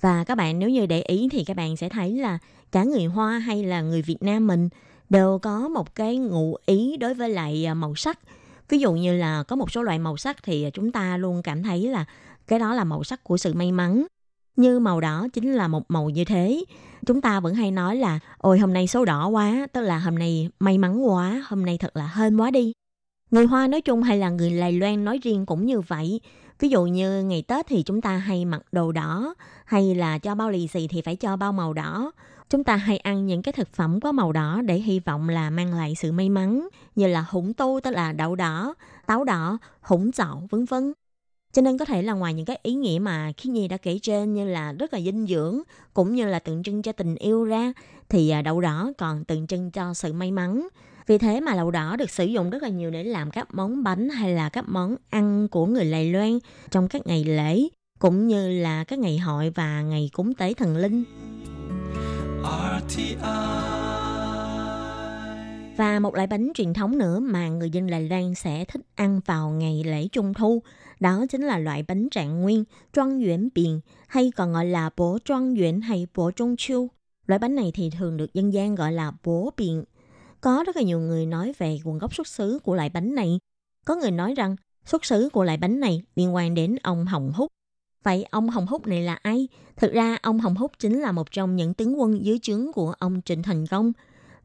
[0.01, 2.39] Và các bạn nếu như để ý thì các bạn sẽ thấy là
[2.73, 4.69] cả người Hoa hay là người Việt Nam mình
[5.11, 8.19] đều có một cái ngụ ý đối với lại à, màu sắc.
[8.69, 11.63] Ví dụ như là có một số loại màu sắc thì chúng ta luôn cảm
[11.63, 12.05] thấy là
[12.47, 14.07] cái đó là màu sắc của sự may mắn.
[14.57, 16.65] Như màu đỏ chính là một màu như thế.
[17.07, 20.19] Chúng ta vẫn hay nói là ôi hôm nay số đỏ quá, tức là hôm
[20.19, 22.73] nay may mắn quá, hôm nay thật là hên quá đi.
[23.31, 26.21] Người Hoa nói chung hay là người Đài Loan nói riêng cũng như vậy.
[26.59, 29.35] Ví dụ như ngày Tết thì chúng ta hay mặc đồ đỏ,
[29.65, 32.13] hay là cho bao lì xì thì phải cho bao màu đỏ.
[32.51, 35.51] Chúng ta hay ăn những cái thực phẩm có màu đỏ để hy vọng là
[35.51, 38.75] mang lại sự may mắn, như là hủng tu tức là đậu đỏ,
[39.07, 40.93] táo đỏ, hủng chậu vân vân.
[41.53, 43.99] Cho nên có thể là ngoài những cái ý nghĩa mà khi Nhi đã kể
[44.03, 45.63] trên như là rất là dinh dưỡng,
[45.95, 47.73] cũng như là tượng trưng cho tình yêu ra,
[48.09, 50.69] thì à, đậu đỏ còn tượng trưng cho sự may mắn.
[51.07, 53.83] Vì thế mà đậu đỏ được sử dụng rất là nhiều để làm các món
[53.83, 56.39] bánh hay là các món ăn của người Lài Loan
[56.71, 57.63] trong các ngày lễ,
[57.99, 61.05] cũng như là các ngày hội và ngày cúng tế thần linh.
[62.89, 63.17] RTI.
[65.77, 69.21] Và một loại bánh truyền thống nữa mà người dân Lài Loan sẽ thích ăn
[69.27, 70.63] vào ngày lễ Trung Thu
[71.03, 75.19] đó chính là loại bánh trạng nguyên, Trang Yuan Biển, hay còn gọi là bố
[75.25, 76.89] Trang Yuan hay bố Trung Chiêu.
[77.27, 79.85] Loại bánh này thì thường được dân gian gọi là bố biển.
[80.41, 83.39] Có rất là nhiều người nói về nguồn gốc xuất xứ của loại bánh này.
[83.87, 87.33] Có người nói rằng xuất xứ của loại bánh này liên quan đến ông Hồng
[87.35, 87.49] Húc.
[88.03, 89.49] Vậy ông Hồng Húc này là ai?
[89.77, 92.95] Thực ra ông Hồng Húc chính là một trong những tướng quân dưới trướng của
[92.99, 93.93] ông Trịnh Thành Công.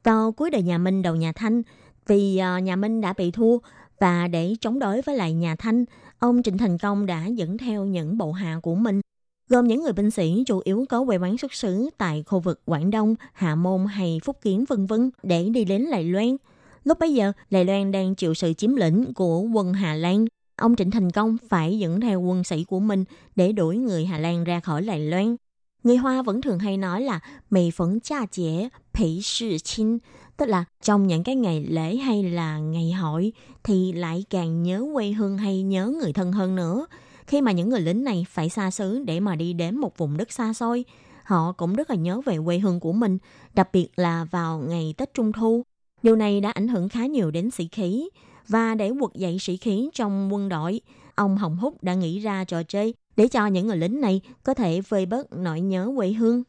[0.04, 1.62] Vào cuối đời nhà Minh đầu nhà Thanh,
[2.08, 3.58] vì ờ, nhà Minh đã bị thua
[4.00, 5.86] và để chống đối với lại nhà Thanh,
[6.20, 9.02] ông Trịnh Thành Công đã dẫn theo những bộ hạ của mình,
[9.50, 12.62] gồm những người binh sĩ chủ yếu có quê quán xuất xứ tại khu vực
[12.66, 16.38] Quảng Đông, Hạ Môn hay Phúc Kiến vân vân để đi đến Lài Loan.
[16.84, 20.26] Lúc bấy giờ, Lài Loan đang chịu sự chiếm lĩnh của quân Hà Lan.
[20.56, 23.04] Ông Trịnh Thành Công phải dẫn theo quân sĩ của mình
[23.36, 25.36] để đuổi người Hà Lan ra khỏi Lài Loan.
[25.84, 29.98] Người Hoa vẫn thường hay nói là mì phấn cha chế, phỉ sự chinh,
[30.38, 33.34] tức là trong những cái ngày lễ hay là ngày hội
[33.64, 36.86] thì lại càng nhớ quê hương hay nhớ người thân hơn nữa.
[37.28, 40.18] Khi mà những người lính này phải xa xứ để mà đi đến một vùng
[40.18, 40.86] đất xa xôi,
[41.24, 43.18] họ cũng rất là nhớ về quê hương của mình,
[43.54, 45.64] đặc biệt là vào ngày Tết Trung Thu.
[46.04, 48.10] Điều này đã ảnh hưởng khá nhiều đến sĩ khí
[48.48, 50.82] và để quật dậy sĩ khí trong quân đội,
[51.16, 54.54] ông Hồng Húc đã nghĩ ra trò chơi để cho những người lính này có
[54.54, 56.44] thể vơi bớt nỗi nhớ quê hương.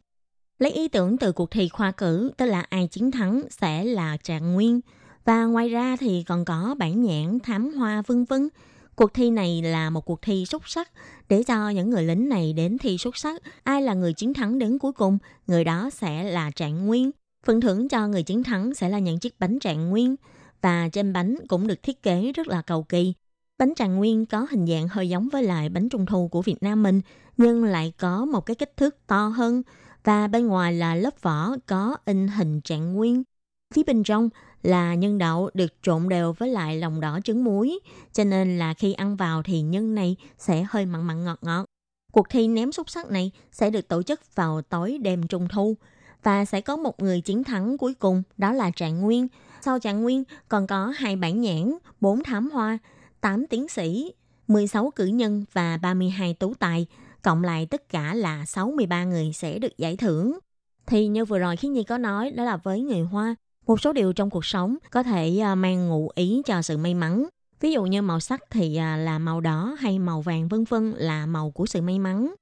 [0.58, 4.16] Lấy ý tưởng từ cuộc thi khoa cử, tức là ai chiến thắng sẽ là
[4.16, 4.80] trạng nguyên.
[5.24, 8.48] Và ngoài ra thì còn có bản nhãn, thám hoa vân vân.
[8.96, 10.90] Cuộc thi này là một cuộc thi xuất sắc
[11.28, 13.42] để cho những người lính này đến thi xuất sắc.
[13.62, 17.10] Ai là người chiến thắng đến cuối cùng, người đó sẽ là trạng nguyên.
[17.46, 20.16] Phần thưởng cho người chiến thắng sẽ là những chiếc bánh trạng nguyên.
[20.62, 23.12] Và trên bánh cũng được thiết kế rất là cầu kỳ.
[23.58, 26.62] Bánh trạng nguyên có hình dạng hơi giống với lại bánh trung thu của Việt
[26.62, 27.00] Nam mình,
[27.36, 29.62] nhưng lại có một cái kích thước to hơn
[30.08, 33.22] và bên ngoài là lớp vỏ có in hình trạng nguyên.
[33.74, 34.28] Phía bên trong
[34.62, 37.78] là nhân đậu được trộn đều với lại lòng đỏ trứng muối,
[38.12, 41.64] cho nên là khi ăn vào thì nhân này sẽ hơi mặn mặn ngọt ngọt.
[42.12, 45.76] Cuộc thi ném xúc sắc này sẽ được tổ chức vào tối đêm trung thu
[46.22, 49.28] và sẽ có một người chiến thắng cuối cùng đó là Trạng Nguyên.
[49.60, 52.78] Sau Trạng Nguyên còn có hai bản nhãn, bốn thám hoa,
[53.20, 54.12] 8 tiến sĩ,
[54.48, 56.86] 16 cử nhân và 32 tú tài
[57.28, 60.38] cộng lại tất cả là 63 người sẽ được giải thưởng.
[60.86, 63.34] Thì như vừa rồi khi Nhi có nói đó là với người Hoa,
[63.66, 66.94] một số điều trong cuộc sống có thể à, mang ngụ ý cho sự may
[66.94, 67.26] mắn.
[67.60, 70.90] Ví dụ như màu sắc thì à, là màu đỏ hay màu vàng vân vân
[70.90, 72.34] là màu của sự may mắn.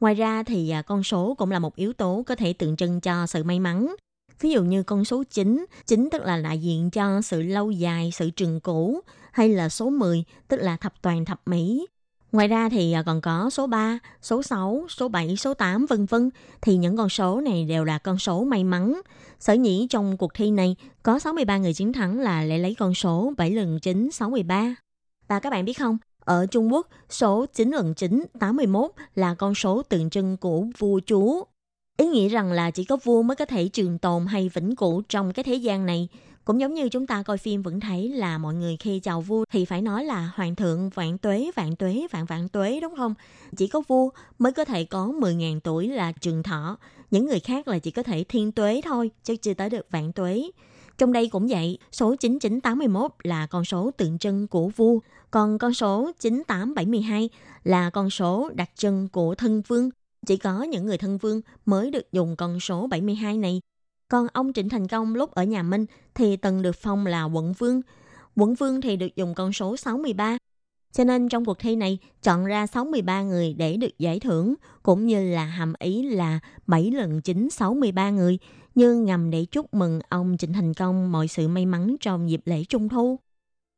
[0.00, 3.00] Ngoài ra thì à, con số cũng là một yếu tố có thể tượng trưng
[3.00, 3.94] cho sự may mắn.
[4.40, 8.10] Ví dụ như con số 9, 9 tức là đại diện cho sự lâu dài,
[8.14, 9.00] sự trường cũ,
[9.32, 11.86] hay là số 10 tức là thập toàn thập mỹ.
[12.34, 16.06] Ngoài ra thì à, còn có số 3, số 6, số 7, số 8 vân
[16.06, 16.30] vân
[16.62, 19.00] thì những con số này đều là con số may mắn.
[19.38, 22.94] Sở nhĩ trong cuộc thi này có 63 người chiến thắng là lại lấy con
[22.94, 24.74] số 7 lần 9 63.
[25.28, 29.54] Và các bạn biết không, ở Trung Quốc, số 9 lần 9 81 là con
[29.54, 31.44] số tượng trưng của vua chúa.
[31.98, 35.02] Ý nghĩa rằng là chỉ có vua mới có thể trường tồn hay vĩnh cửu
[35.08, 36.08] trong cái thế gian này.
[36.44, 39.44] Cũng giống như chúng ta coi phim vẫn thấy là mọi người khi chào vua
[39.52, 43.14] thì phải nói là hoàng thượng vạn tuế, vạn tuế, vạn vạn tuế đúng không?
[43.56, 46.78] Chỉ có vua mới có thể có 10.000 tuổi là trường thọ.
[47.10, 50.12] Những người khác là chỉ có thể thiên tuế thôi, chứ chưa tới được vạn
[50.12, 50.50] tuế.
[50.98, 54.98] Trong đây cũng vậy, số 9981 là con số tượng trưng của vua,
[55.30, 57.30] còn con số 9872
[57.64, 59.90] là con số đặc trưng của thân vương.
[60.26, 63.60] Chỉ có những người thân vương mới được dùng con số 72 này
[64.08, 67.52] còn ông Trịnh Thành Công lúc ở nhà Minh thì từng được phong là quận
[67.52, 67.80] vương.
[68.36, 70.38] Quận vương thì được dùng con số 63.
[70.92, 75.06] Cho nên trong cuộc thi này chọn ra 63 người để được giải thưởng, cũng
[75.06, 78.38] như là hàm ý là 7 lần chính 63 người,
[78.74, 82.40] như ngầm để chúc mừng ông Trịnh Thành Công mọi sự may mắn trong dịp
[82.44, 83.18] lễ Trung Thu.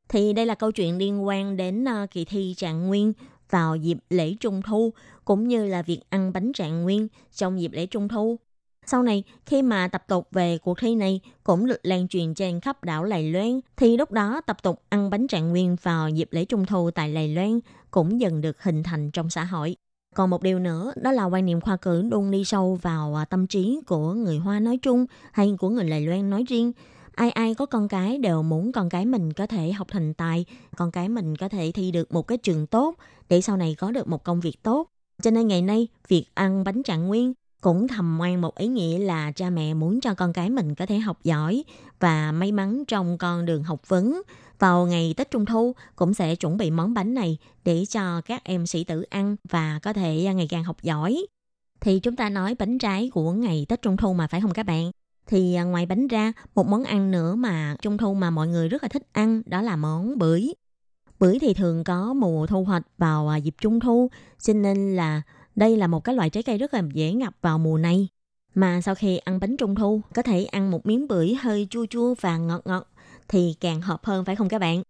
[0.09, 3.13] Thì đây là câu chuyện liên quan đến uh, kỳ thi trạng nguyên
[3.51, 4.93] vào dịp lễ Trung Thu,
[5.25, 8.39] cũng như là việc ăn bánh trạng nguyên trong dịp lễ Trung Thu.
[8.87, 12.61] Sau này, khi mà tập tục về cuộc thi này cũng được lan truyền trên
[12.61, 16.29] khắp đảo Lài Loan, thì lúc đó tập tục ăn bánh trạng nguyên vào dịp
[16.31, 17.61] lễ Trung Thu tại Lài Loan
[17.91, 19.77] cũng dần được hình thành trong xã hội.
[20.15, 23.25] Còn một điều nữa đó là quan niệm khoa cử luôn đi sâu vào à,
[23.25, 26.73] tâm trí của người Hoa nói chung hay của người Lài Loan nói riêng.
[27.15, 30.45] Ai ai có con cái đều muốn con cái mình có thể học thành tài,
[30.77, 32.95] con cái mình có thể thi được một cái trường tốt
[33.29, 34.89] để sau này có được một công việc tốt.
[35.23, 38.99] Cho nên ngày nay, việc ăn bánh trạng nguyên cũng thầm ngoan một ý nghĩa
[38.99, 41.65] là cha mẹ muốn cho con cái mình có thể học giỏi
[42.01, 44.23] và may mắn trong con đường học vấn.
[44.59, 48.45] Vào ngày Tết Trung Thu cũng sẽ chuẩn bị món bánh này để cho các
[48.45, 51.27] em sĩ tử ăn và có thể ngày càng học giỏi.
[51.81, 54.67] Thì chúng ta nói bánh trái của ngày Tết Trung Thu mà phải không các
[54.67, 54.91] bạn?
[55.27, 58.69] Thì à, ngoài bánh ra, một món ăn nữa mà Trung Thu mà mọi người
[58.69, 60.55] rất là thích ăn đó là món bưởi.
[61.19, 65.23] Bưởi thì thường có mùa thu hoạch vào à, dịp Trung Thu, cho nên là
[65.57, 68.09] đây là một cái loại trái cây rất là dễ ngập vào mùa này.
[68.55, 71.87] Mà sau khi ăn bánh trung thu, có thể ăn một miếng bưởi hơi chua
[71.87, 72.89] chua và ngọt ngọt
[73.29, 74.83] thì càng hợp hơn phải không các bạn?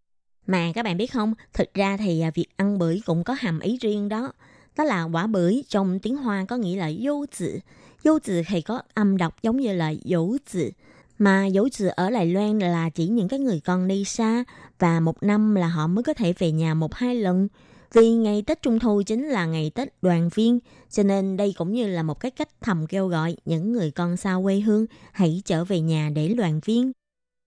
[0.46, 3.60] Mà các bạn biết không, thực ra thì à, việc ăn bưởi cũng có hàm
[3.60, 4.32] ý riêng đó.
[4.76, 7.58] Đó là quả bưởi trong tiếng Hoa có nghĩa là dâu tử.
[8.04, 10.70] Dâu tử thì có âm đọc giống như là dấu tử.
[11.18, 14.44] Mà dấu tử ở Đài Loan là chỉ những cái người con đi xa
[14.78, 17.48] và một năm là họ mới có thể về nhà một hai lần.
[17.92, 20.58] Vì ngày Tết Trung Thu chính là ngày Tết đoàn viên,
[20.90, 24.16] cho nên đây cũng như là một cái cách thầm kêu gọi những người con
[24.16, 26.92] xa quê hương hãy trở về nhà để đoàn viên.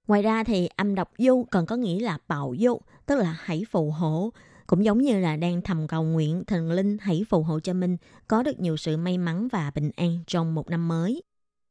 [0.07, 3.63] Ngoài ra thì âm đọc du còn có nghĩa là bảo du, tức là hãy
[3.71, 4.29] phù hộ.
[4.67, 7.97] cũng giống như là đang thầm cầu nguyện thần linh hãy phù hộ cho mình
[8.27, 11.21] có được nhiều sự may mắn và bình an trong một năm mới.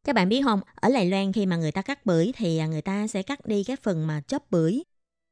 [0.04, 2.66] Các bạn biết không, ở Lài Loan khi mà người ta cắt bưởi thì à,
[2.66, 4.82] người ta sẽ cắt đi cái phần mà chóp bưởi.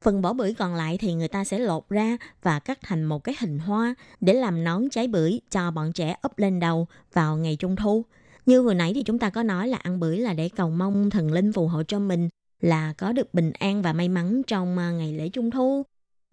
[0.05, 3.25] Phần vỏ bưởi còn lại thì người ta sẽ lột ra và cắt thành một
[3.25, 7.37] cái hình hoa để làm nón trái bưởi cho bọn trẻ ấp lên đầu vào
[7.37, 8.05] ngày Trung Thu.
[8.47, 11.11] Như vừa nãy thì chúng ta có nói là ăn bưởi là để cầu mong
[11.11, 12.29] thần linh phù hộ cho mình
[12.61, 15.83] là có được bình an và may mắn trong à, ngày lễ Trung Thu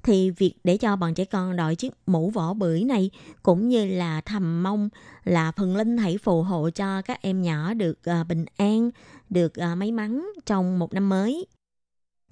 [0.04, 3.12] thì việc để cho bọn trẻ con đội chiếc mũ vỏ bưởi này
[3.44, 4.90] cũng như là thầm mong
[5.24, 8.92] là thần linh hãy phù hộ cho các em nhỏ được à, bình an,
[9.30, 11.46] được à, may mắn trong một năm mới.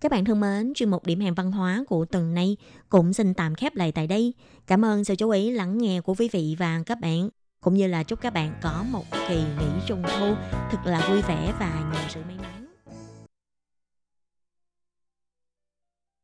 [0.01, 2.57] Các bạn thân mến, chuyên mục điểm hẹn văn hóa của tuần này
[2.89, 4.33] cũng xin tạm khép lại tại đây.
[4.67, 7.29] Cảm ơn sự chú ý lắng nghe của quý vị và các bạn,
[7.63, 10.35] cũng như là chúc các bạn có một kỳ nghỉ trung thu
[10.71, 12.60] thật là vui vẻ và nhiều sự may mắn.